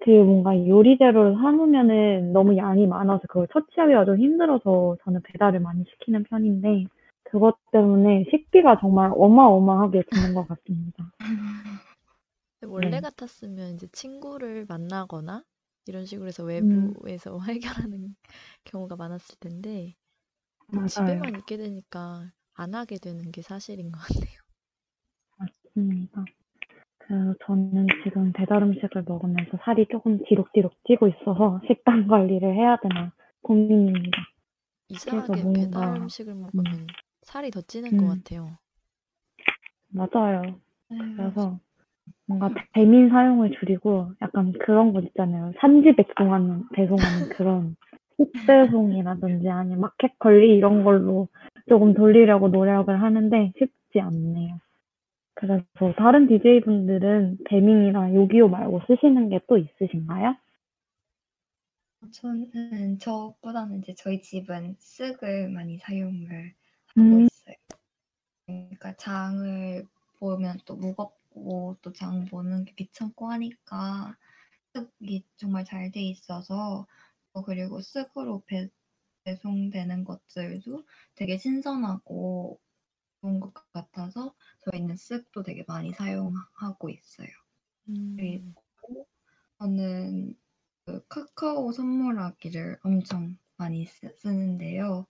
[0.05, 5.85] 그 뭔가 요리 재료를 사놓으면은 너무 양이 많아서 그걸 처치하기가 좀 힘들어서 저는 배달을 많이
[5.91, 6.87] 시키는 편인데
[7.25, 11.13] 그것 때문에 식비가 정말 어마어마하게 드는 것 같습니다.
[12.59, 13.01] 근데 원래 네.
[13.01, 15.45] 같았으면 이제 친구를 만나거나
[15.87, 16.95] 이런 식으로 해서 음.
[16.95, 18.17] 외부에서 해결하는
[18.65, 19.95] 경우가 많았을 텐데
[20.73, 21.21] 맞아요.
[21.21, 24.41] 집에만 있게 되니까 안 하게 되는 게 사실인 것 같아요.
[25.39, 26.25] 맞습니다.
[27.11, 33.13] 그래서 저는 지금 배달 음식을 먹으면서 살이 조금 뒤룩뒤룩 찌고 있어서 식단 관리를 해야 되나
[33.43, 34.17] 고민입니다.
[34.89, 36.87] 이상하게 뭔가- 배달 음식을 먹으면
[37.23, 38.09] 살이 더 찌는 것 음.
[38.23, 38.59] 같아요.
[39.93, 40.43] 맞아요.
[40.89, 41.59] 네, 그래서
[42.27, 45.53] 뭔가 배민 사용을 줄이고 약간 그런 거 있잖아요.
[45.59, 47.77] 산지 배송하는 배송하는 그런
[48.19, 51.27] 흑배송이라든지 아니면 마켓 관리 이런 걸로
[51.69, 54.59] 조금 돌리려고 노력을 하는데 쉽지 않네요.
[55.41, 55.65] 그래서
[55.97, 60.37] 다른 DJ분들은 배민이나 요기요 말고 쓰시는 게 또 있으신가요?
[62.13, 66.55] 저는 저보다는 이제 저희 집은 쓱을 많이 사용을
[66.97, 67.23] 하고 음.
[67.23, 67.57] 있어요.
[68.47, 69.87] 그러니까 장을
[70.19, 74.17] 보면 또 무겁고 또 장 보는 게 귀찮고 하니까
[74.75, 76.87] 쓱이 정말 잘 돼 있어서
[77.35, 78.69] 어, 그리고 쓱으로 배,
[79.25, 80.85] 배송되는 것들도
[81.17, 82.61] 되게 신선하고
[83.21, 84.35] 좋은 것 같아서
[84.71, 87.29] 저희는 쓱도 되게 많이 사용하고 있어요.
[87.89, 88.17] 음.
[88.17, 89.07] 그리고
[89.59, 90.35] 저는
[90.87, 95.07] 그 카카오 선물하기를 엄청 많이 쓰, 쓰는데요.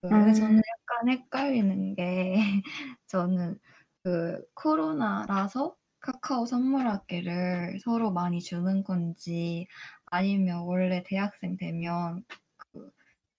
[0.00, 0.34] 그, 음.
[0.34, 2.34] 저는 약간 헷갈리는 게
[3.06, 3.58] 저는
[4.02, 9.66] 그 코로나라서 카카오 선물하기를 서로 많이 주는 건지
[10.06, 12.24] 아니면 원래 대학생 되면
[12.58, 12.90] 그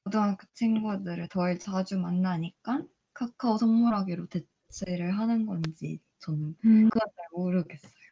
[0.04, 2.84] 고등학교 친구들을 덜 자주 만나니까
[3.16, 6.90] 카카오 선물하기로 대체를 하는 건지 저는 음.
[6.90, 8.06] 그건 잘 모르겠어요.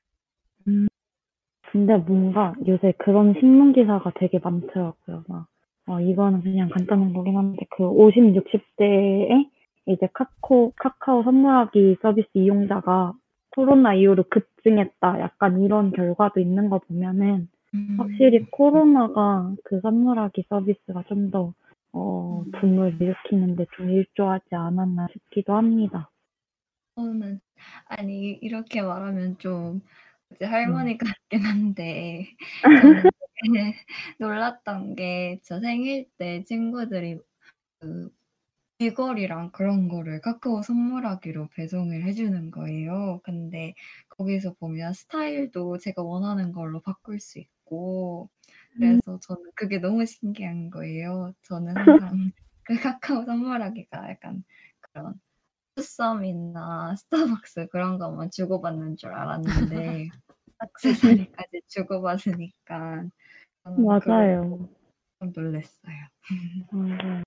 [1.72, 5.24] 근데 뭔가 요새 그런 신문 기사가 되게 많더라고요.
[5.28, 5.48] 막,
[5.88, 9.50] 어, 이거는 그냥 간단한 거긴 한데, 그 50, 60대에
[9.88, 13.14] 이제 카카오, 카카오 선물하기 서비스 이용자가
[13.56, 15.20] 코로나 이후로 급증했다.
[15.20, 17.96] 약간 이런 결과도 있는 거 보면은, 음.
[17.98, 21.54] 확실히 코로나가 그 선물하기 서비스가 좀 더,
[21.94, 26.10] 어, 붐을 일으키는데 좀 일조하지 않았나 싶기도 합니다.
[26.96, 27.40] 저는
[27.86, 29.82] 아니 이렇게 말하면 좀
[30.36, 32.28] 이제 할머니 같긴 한데
[34.20, 37.20] 놀랐던 게 저 생일 때 친구들이
[37.80, 38.12] 그
[38.80, 43.22] 귀걸이랑 그런 거를 카카오 선물하기로 배송을 해 주는 거예요.
[43.24, 43.74] 근데
[44.10, 48.63] 거기서 보면 스타일도 제가 원하는 걸로 바꿀 수 있고 음.
[48.76, 51.34] 그래서 저는 그게 너무 신기한 거예요.
[51.44, 52.10] 저는 항상
[52.64, 54.44] 그 카카오 선물하기가 약간
[54.80, 55.14] 그런
[55.76, 60.08] 투썸이나 스타벅스 그런 것만 주고받는 줄 알았는데
[61.34, 63.06] 액세서리까지 주고받으니까
[63.76, 64.70] 맞아요.
[65.20, 65.96] 좀 놀랐어요.
[66.72, 67.24] 맞아요.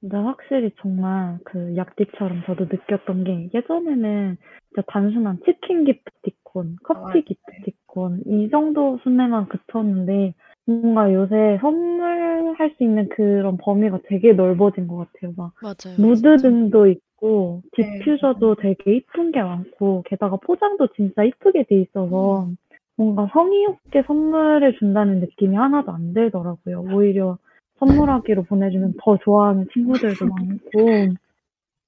[0.00, 4.36] 근데 확실히 정말 그 약디처럼 저도 느꼈던 게 예전에는
[4.68, 7.22] 진짜 단순한 치킨 기프티콘, 커피 맞아요.
[7.22, 10.34] 기프티콘 이 정도 순위만 그쳤는데
[10.68, 15.32] 뭔가 요새 선물할 수 있는 그런 범위가 되게 넓어진 것 같아요.
[15.34, 15.96] 막 맞아요.
[15.96, 16.36] 무드 진짜.
[16.42, 22.56] 등도 있고 네, 디퓨저도 되게 이쁜 게 많고 게다가 포장도 진짜 이쁘게 돼 있어서 음.
[22.96, 26.84] 뭔가 성의 없게 선물을 준다는 느낌이 하나도 안 들더라고요.
[26.92, 27.38] 오히려
[27.78, 31.14] 선물하기로 보내주면 더 좋아하는 친구들도 많고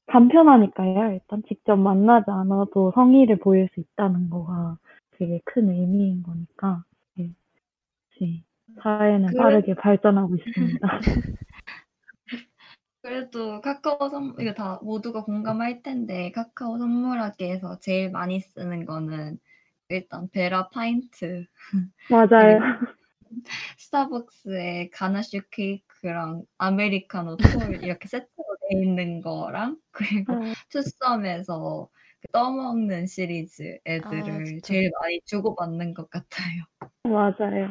[0.07, 1.13] 간편하니까요.
[1.13, 4.79] 일단 직접 만나지 않아도 성의를 보일 수 있다는 거가
[5.19, 6.85] 되게 큰 의미인 거니까
[7.17, 7.31] 네.
[8.13, 8.43] 역시
[8.83, 10.81] 사회는 그래- 빠르게 발전하고 있습니다.
[13.03, 19.39] 그래도 카카오 선 이거 다 모두가 공감할 텐데 카카오 선물하기에서 제일 많이 쓰는 거는
[19.89, 21.47] 일단 베라 파인트
[22.11, 22.61] 맞아요.
[23.79, 31.89] 스타벅스의 가나슈 케이크랑 아메리카노 tall 이렇게 세트로 돼 있는 거랑 그리고 아, 투썸에서
[32.21, 34.67] 그 떠먹는 시리즈 아, 애들을 진짜.
[34.67, 36.65] 제일 많이 주고받는 것 같아요.
[37.05, 37.71] 맞아요.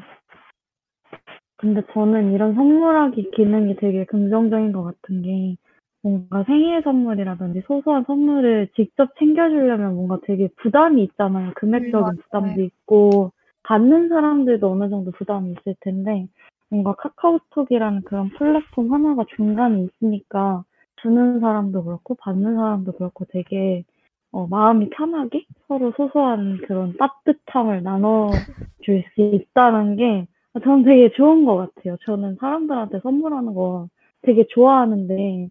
[1.60, 5.57] 근데 저는 이런 선물하기 기능이 되게 긍정적인 것 같은 게
[6.01, 11.51] 뭔가 생일 선물이라든지 소소한 선물을 직접 챙겨주려면 뭔가 되게 부담이 있잖아요.
[11.55, 12.16] 금액적인 맞아요.
[12.16, 13.34] 부담도 있고
[13.64, 16.28] 받는 사람들도 어느 정도 부담이 있을 텐데
[16.70, 20.64] 뭔가 카카오톡이라는 그런 플랫폼 하나가 중간에 있으니까
[21.01, 23.84] 주는 사람도 그렇고 받는 사람도 그렇고 되게
[24.32, 30.26] 어, 마음이 편하게 서로 소소한 그런 따뜻함을 나눠줄 수 있다는 게
[30.62, 31.97] 저는 되게 좋은 것 같아요.
[32.05, 33.88] 저는 사람들한테 선물하는 거
[34.22, 35.49] 되게 좋아하는데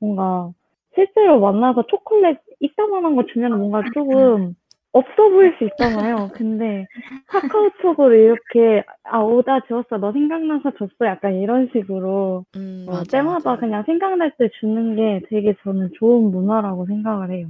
[0.00, 0.52] 뭔가
[0.94, 4.54] 실제로 만나서 초콜릿 이따만한 거 주면 뭔가 조금
[4.92, 6.30] 없어 보일 수 있잖아요.
[6.34, 6.86] 근데
[7.28, 13.50] 카카오톡으로 이렇게 아 오다 지웠어 너 생각나서 줬어 약간 이런 식으로 음, 어, 맞아, 때마다
[13.50, 13.60] 맞아.
[13.60, 17.48] 그냥 생각날 때 주는 게 되게 저는 좋은 문화라고 생각을 해요.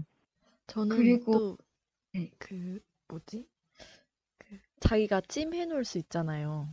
[0.67, 1.57] 저는 그리고- 또
[2.13, 2.29] 네.
[2.39, 3.47] 그 뭐지?
[4.39, 6.69] 그 자기가 찜 해 놓을 수 있잖아요.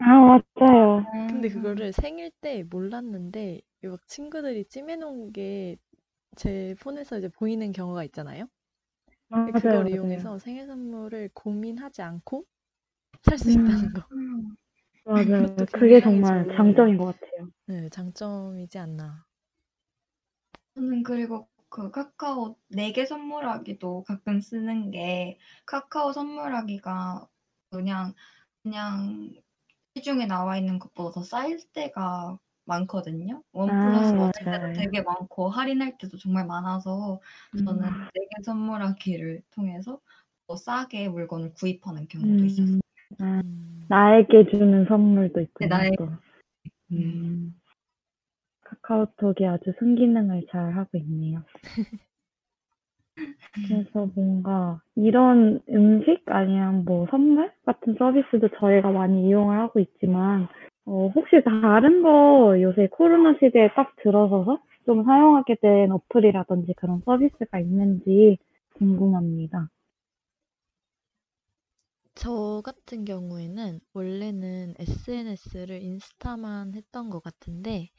[0.00, 1.04] 아 맞아요.
[1.26, 1.48] 근데 음.
[1.48, 5.76] 그거를 생일 때 몰랐는데 막 친구들이 찜해 놓은 게
[6.36, 8.48] 제 폰에서 이제 보이는 경우가 있잖아요.
[9.32, 9.52] 근데 맞아요.
[9.52, 9.90] 그걸 맞아요.
[9.90, 12.46] 이용해서 생일 선물을 고민하지 않고
[13.22, 14.02] 살 수 있다는 거.
[14.12, 14.56] 음.
[15.04, 15.66] 맞아요.
[15.66, 17.48] 그것도 그게 굉장히 정말 장점인 것 같아요.
[17.66, 19.26] 네, 장점이지 않나.
[20.74, 27.28] 저는 그리고 그 카카오 4개 선물하기도 가끔 쓰는 게 카카오 선물하기가
[27.70, 28.14] 그냥
[28.62, 29.34] 그냥
[29.98, 33.42] 시중에 나와 있는 것보다 더쌀 때가 많거든요.
[33.52, 34.72] 원 아, 플러스 원 맞아요.
[34.72, 37.20] 때도 되게 많고 할인할 때도 정말 많아서
[37.64, 37.90] 저는 음.
[38.14, 40.00] 4개 선물하기를 통해서
[40.46, 42.76] 더 싸게 물건을 구입하는 경우도 있었어요.
[42.76, 42.80] 음,
[43.20, 45.68] 아, 음, 나에게 주는 선물도 있군요.
[45.68, 45.96] 네, 나에게.
[45.96, 46.10] 또.
[46.92, 47.60] 음,
[48.64, 51.42] 카카오톡이 아주 순기능을 잘 하고 있네요.
[53.66, 60.48] 그래서 뭔가 이런 음식 아니면 뭐 선물 같은 서비스도 저희가 많이 이용을 하고 있지만
[60.86, 67.58] 어, 혹시 다른 거 요새 코로나 시대에 딱 들어서서 좀 사용하게 된 어플이라든지 그런 서비스가
[67.60, 68.38] 있는지
[68.74, 69.68] 궁금합니다.
[72.14, 77.90] 저 같은 경우에는 원래는 SNS를 인스타만 했던 것 같은데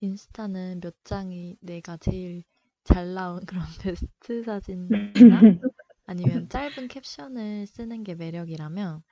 [0.00, 2.44] 인스타는 몇 장이 내가 제일
[2.88, 5.46] 잘 나온 그런 베스트 사진이나
[6.06, 9.02] 아니면 짧은 캡션을 쓰는 게 매력이라면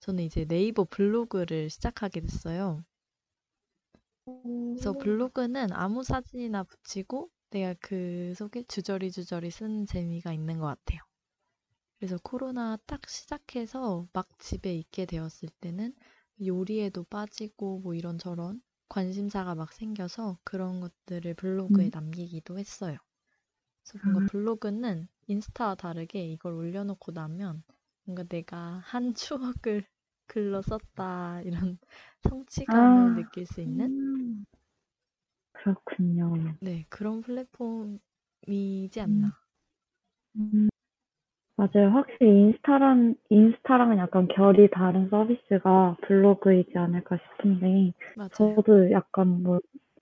[0.00, 2.84] 저는 이제 네이버 블로그를 시작하게 됐어요.
[4.72, 10.98] 그래서 블로그는 아무 사진이나 붙이고 내가 그 속에 주저리 주저리 쓰는 재미가 있는 것 같아요.
[11.98, 15.94] 그래서 코로나 딱 시작해서 막 집에 있게 되었을 때는
[16.44, 21.92] 요리에도 빠지고 뭐 이런저런 관심사가 막 생겨서 그런 것들을 블로그에 음.
[21.92, 22.98] 남기기도 했어요.
[23.90, 24.32] 그래서 뭔가 아.
[24.32, 27.62] 블로그는 인스타와 다르게 이걸 올려놓고 나면
[28.04, 29.14] 뭔가 내가 한
[29.58, 29.84] 추억을
[30.26, 31.78] 글로 썼다 이런
[32.22, 33.14] 성취감을 아.
[33.16, 34.44] 느낄 수 있는 음.
[35.52, 36.34] 그렇군요.
[36.60, 39.32] 네 그런 플랫폼이지 않나.
[40.36, 40.68] 음,
[41.56, 41.90] 맞아요.
[41.90, 48.30] 확실히 인스타랑, 인스타랑은 약간 결이 다른 서비스가 블로그이지 않을까 싶은데, 맞아요.
[48.56, 49.60] 저도 약간 뭐,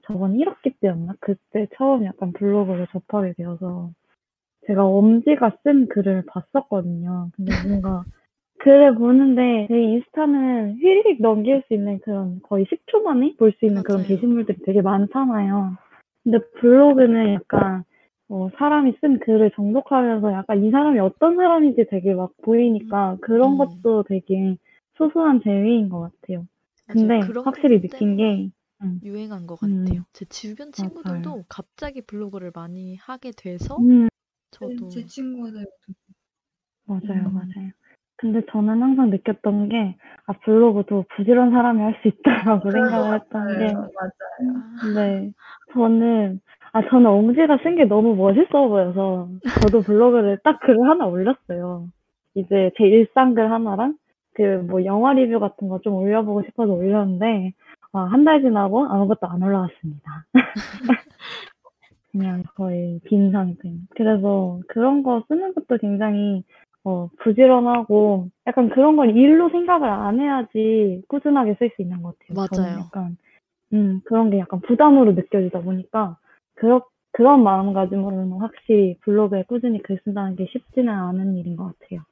[0.08, 1.14] 저번 1학기 때였나?
[1.20, 3.90] 그때 처음 약간 블로그를 접하게 되어서
[4.66, 7.30] 제가 엄지가 쓴 글을 봤었거든요.
[7.36, 8.04] 근데 뭔가
[8.60, 13.82] 글을 보는데 제 인스타는 휘리릭 넘길 수 있는 그런 거의 10초 만에 볼 수 있는
[13.82, 14.02] 그런.
[14.02, 15.76] 게시물들이 되게 많잖아요.
[16.24, 17.84] 근데 블로그는 약간
[18.30, 23.58] 어, 사람이 쓴 글을 정독하면서 약간 이 사람이 어떤 사람인지 되게 막 보이니까 그런 음.
[23.58, 24.56] 것도 되게
[24.96, 26.44] 소소한 재미인 것 같아요.
[26.86, 28.50] 근데 확실히 느낀 게
[28.82, 29.84] 음, 유행한 것 음.
[29.84, 30.04] 같아요.
[30.12, 31.44] 제 주변 친구들도 맞아요.
[31.48, 34.08] 갑자기 블로그를 많이 하게 돼서 음,
[34.50, 35.70] 저도 제 친구들도
[36.86, 37.34] 맞아요, 음.
[37.34, 37.70] 맞아요.
[38.16, 43.72] 근데 저는 항상 느꼈던 게, 아, 블로그도 부지런한 사람이 할 수 있다라고 생각을 했던 게,
[43.72, 43.90] 맞아요.
[43.94, 44.54] 맞아요.
[44.56, 45.32] 아, 네.
[45.72, 46.40] 저는,
[46.72, 49.28] 아, 저는 엉지가 쓴 게 너무 멋있어 보여서,
[49.62, 51.88] 저도 블로그를 딱 글을 하나 올렸어요.
[52.34, 53.96] 이제 제 일상글 하나랑,
[54.34, 57.52] 그 뭐 영화 리뷰 같은 거 좀 올려 보고 싶어서 올렸는데,
[57.92, 60.26] 아, 한 달 지나고 아무것도 안 올라왔습니다.
[62.12, 63.72] 그냥 거의 빈 상태.
[63.90, 66.42] 그래서 그런 거 쓰는 것도 굉장히,
[66.84, 72.34] 어, 부지런하고, 약간 그런 건 일로 생각을 안 해야지 꾸준하게 쓸 수 있는 것 같아요.
[72.62, 72.78] 맞아요.
[72.80, 73.16] 약간,
[73.72, 76.18] 음, 그런 게 약간 부담으로 느껴지다 보니까,
[76.54, 76.80] 그런,
[77.12, 82.02] 그런 마음가짐으로는 확실히 블로그에 꾸준히 글 쓴다는 게 쉽지는 않은 일인 것 같아요.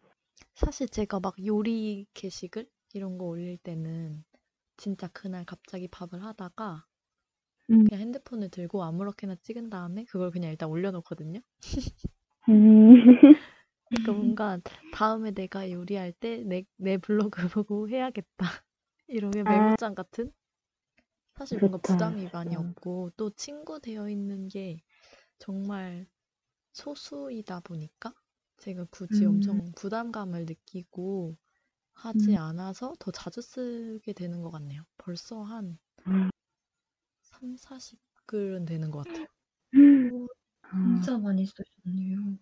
[0.54, 4.24] 사실 제가 막 요리 게시글 이런 거 올릴 때는
[4.76, 6.86] 진짜 그날 갑자기 밥을 하다가
[7.70, 11.40] 음, 그냥 핸드폰을 들고 아무렇게나 찍은 다음에 그걸 그냥 일단 올려놓거든요.
[12.48, 12.94] 음,
[13.88, 14.58] 그러니까 뭔가
[14.90, 18.46] 다음에 내가 요리할 때 내, 내 블로그 보고 해야겠다.
[19.08, 19.76] 이러면 아.
[19.76, 20.32] 메모장 같은?
[21.36, 22.56] 사실 뭔가 좋다, 부담이 많이 진짜.
[22.56, 24.82] 없고 또 친구 되어 있는 게
[25.38, 26.06] 정말
[26.72, 28.14] 소수이다 보니까
[28.58, 29.26] 제가 굳이 음.
[29.26, 31.36] 엄청 부담감을 느끼고
[31.96, 32.36] 하지 음.
[32.36, 34.82] 않아서 더 자주 쓰게 되는 것 같네요.
[34.98, 36.30] 벌써 한 음.
[37.22, 39.26] 3, 40글은 되는 것 같아요.
[40.62, 42.38] 아, 진짜 많이 쓰셨네요.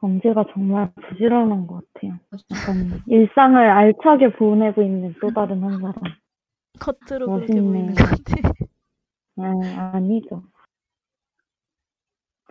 [0.00, 2.18] 엄지가 정말 부지런한 것 같아요.
[2.50, 5.94] 약간 일상을 알차게 보내고 있는 또 다른 한 사람.
[6.78, 7.60] 겉으로 그렇게 멋있네.
[7.62, 8.34] 보이는 것 같아.
[9.36, 10.42] 아, 아니죠.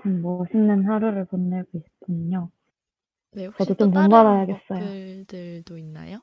[0.02, 2.50] 참 멋있는 하루를 보내고 있군요.
[3.36, 4.80] 네, 혹시 저도 또좀 다른 본받아야겠어요.
[4.80, 6.20] 어플들도 있나요?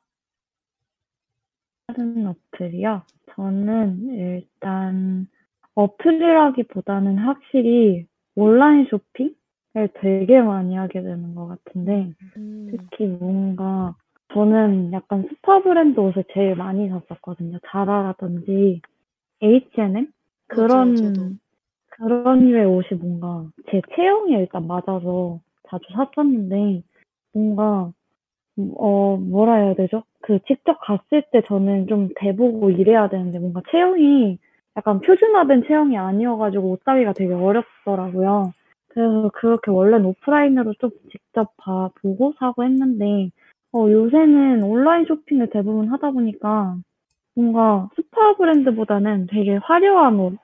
[1.87, 3.03] 다른 어플이요?
[3.35, 5.27] 저는 일단
[5.75, 8.07] 어플이라기보다는 확실히
[8.37, 13.95] 온라인 쇼핑을 되게 많이 하게 되는 것 같은데, 음, 특히 뭔가
[14.33, 17.59] 저는 약간 스파 브랜드 옷을 제일 많이 샀었거든요.
[17.67, 18.81] 자라라든지
[19.43, 20.13] H&M
[20.49, 21.13] 맞아요, 저도.
[21.15, 21.41] 그런
[21.91, 26.83] 그런 류의 옷이 뭔가 제 체형에 일단 맞아서 자주 샀었는데
[27.33, 27.93] 뭔가
[28.59, 30.05] 음, 어 뭐라 해야 되죠?
[30.23, 34.39] 그 직접 갔을 때 저는 좀 대보고 이래야 되는데 뭔가 체형이
[34.77, 38.53] 약간 표준화된 체형이 아니어가지고 옷 사기가 되게 어렵더라고요.
[38.89, 43.31] 그래서 그렇게 원래는 오프라인으로 좀 직접 봐 보고 사고 했는데
[43.73, 46.77] 어 요새는 온라인 쇼핑을 대부분 하다 보니까
[47.35, 50.37] 뭔가 스파 브랜드보다는 되게 화려한 옷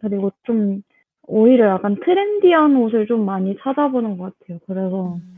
[0.00, 0.82] 그리고 좀
[1.26, 4.58] 오히려 약간 트렌디한 옷을 좀 많이 찾아보는 것 같아요.
[4.66, 5.36] 그래서 음,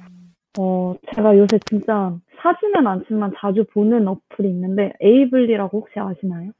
[0.57, 6.53] 어 제가 요새 진짜 사지는 않지만 자주 보는 어플이 있는데 에이블리라고 혹시 아시나요?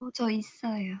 [0.00, 0.94] 어, 저 있어요.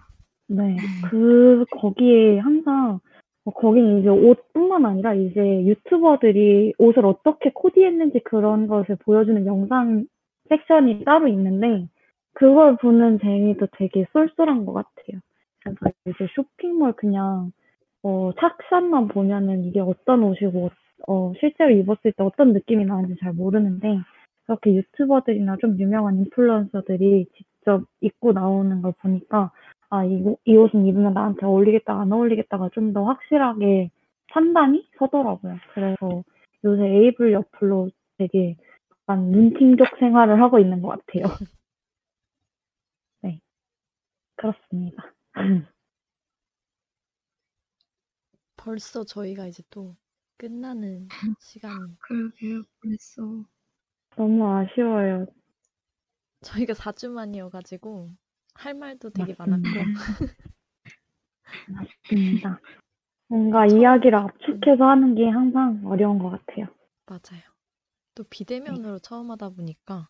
[0.46, 0.76] 네.
[1.10, 3.00] 그 거기에 항상
[3.44, 10.04] 어 거기는 이제 옷뿐만 아니라 이제 유튜버들이 옷을 어떻게 코디했는지 그런 것을 보여주는 영상
[10.48, 11.88] 섹션이 따로 있는데
[12.34, 15.20] 그걸 보는 재미도 되게 쏠쏠한 것 같아요.
[15.60, 17.52] 그래서 이제 쇼핑몰 그냥
[18.02, 20.70] 어 착샷만 보면은 이게 어떤 옷이고
[21.08, 23.98] 어 실제로 입었을 때 어떤 느낌이 나는지 잘 모르는데
[24.46, 29.50] 그렇게 유튜버들이나 좀 유명한 인플루언서들이 직접 입고 나오는 걸 보니까
[29.90, 33.90] 아, 이, 옷- 이 옷은 입으면 나한테 어울리겠다, 안 어울리겠다가 좀 더 확실하게
[34.32, 35.56] 판단이 서더라고요.
[35.74, 36.24] 그래서
[36.64, 38.56] 요새 에이블 어플로 되게
[39.02, 41.24] 약간 눈팅족 생활을 하고 있는 것 같아요.
[43.22, 43.40] 네.
[44.36, 45.12] 그렇습니다.
[45.38, 45.66] 음.
[48.56, 49.94] 벌써 저희가 이제 또
[50.36, 51.08] 끝나는
[51.40, 52.62] 시간이 그러게요.
[52.82, 53.44] 벌써.
[54.16, 55.26] 너무 아쉬워요.
[56.42, 58.10] 저희가 4주 만이어가지고
[58.54, 59.46] 할 말도 되게 맞습니다.
[59.46, 60.14] 많았고
[61.68, 62.60] 맞습니다.
[63.28, 66.66] 뭔가 이야기를 압축해서 하는 게 항상 어려운 것 같아요.
[67.06, 67.42] 맞아요.
[68.14, 70.08] 또 비대면으로 처음 하다 보니까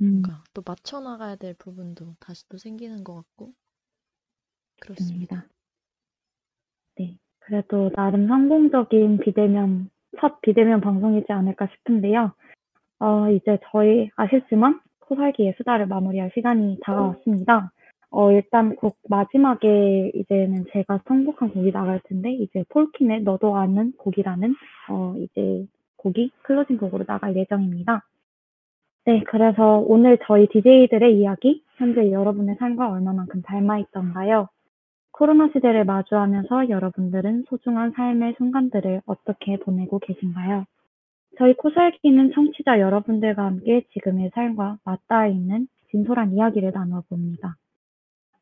[0.00, 3.52] 음, 뭔가 또 맞춰 나가야 될 부분도 다시 또 생기는 것 같고
[4.80, 5.36] 그렇습니다.
[5.36, 5.54] 맞습니다.
[6.96, 7.18] 네.
[7.46, 9.90] 그래도 나름 성공적인 비대면,
[10.20, 12.32] 첫 비대면 방송이지 않을까 싶은데요.
[13.00, 17.70] 어, 이제 저희 아쉽지만 코살기의 수다를 마무리할 시간이 다가왔습니다.
[18.10, 24.54] 어, 일단 곡 마지막에 이제는 제가 선곡한 곡이 나갈 텐데, 이제 폴킨의 너도 아는 곡이라는,
[24.90, 25.66] 어, 이제
[25.96, 28.02] 곡이 클로징 곡으로 나갈 예정입니다.
[29.06, 34.48] 네, 그래서 오늘 저희 DJ들의 이야기, 현재 여러분의 삶과 얼마만큼 닮아있던가요?
[35.16, 40.64] 코로나 시대를 마주하면서 여러분들은 소중한 삶의 순간들을 어떻게 보내고 계신가요?
[41.38, 47.54] 저희 코살기는 청취자 여러분들과 함께 지금의 삶과 맞닿아 있는 진솔한 이야기를 나눠봅니다.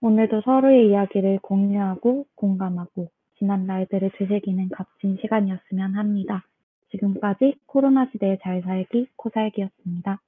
[0.01, 3.09] 오늘도 서로의 이야기를 공유하고 공감하고
[3.39, 6.43] 지난 날들을 되새기는 값진 시간이었으면 합니다.
[6.91, 10.21] 지금까지 코로나 시대에 잘 살기 코살기였습니다.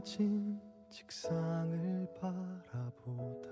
[0.00, 3.49] 어질러진 책상을 바라보다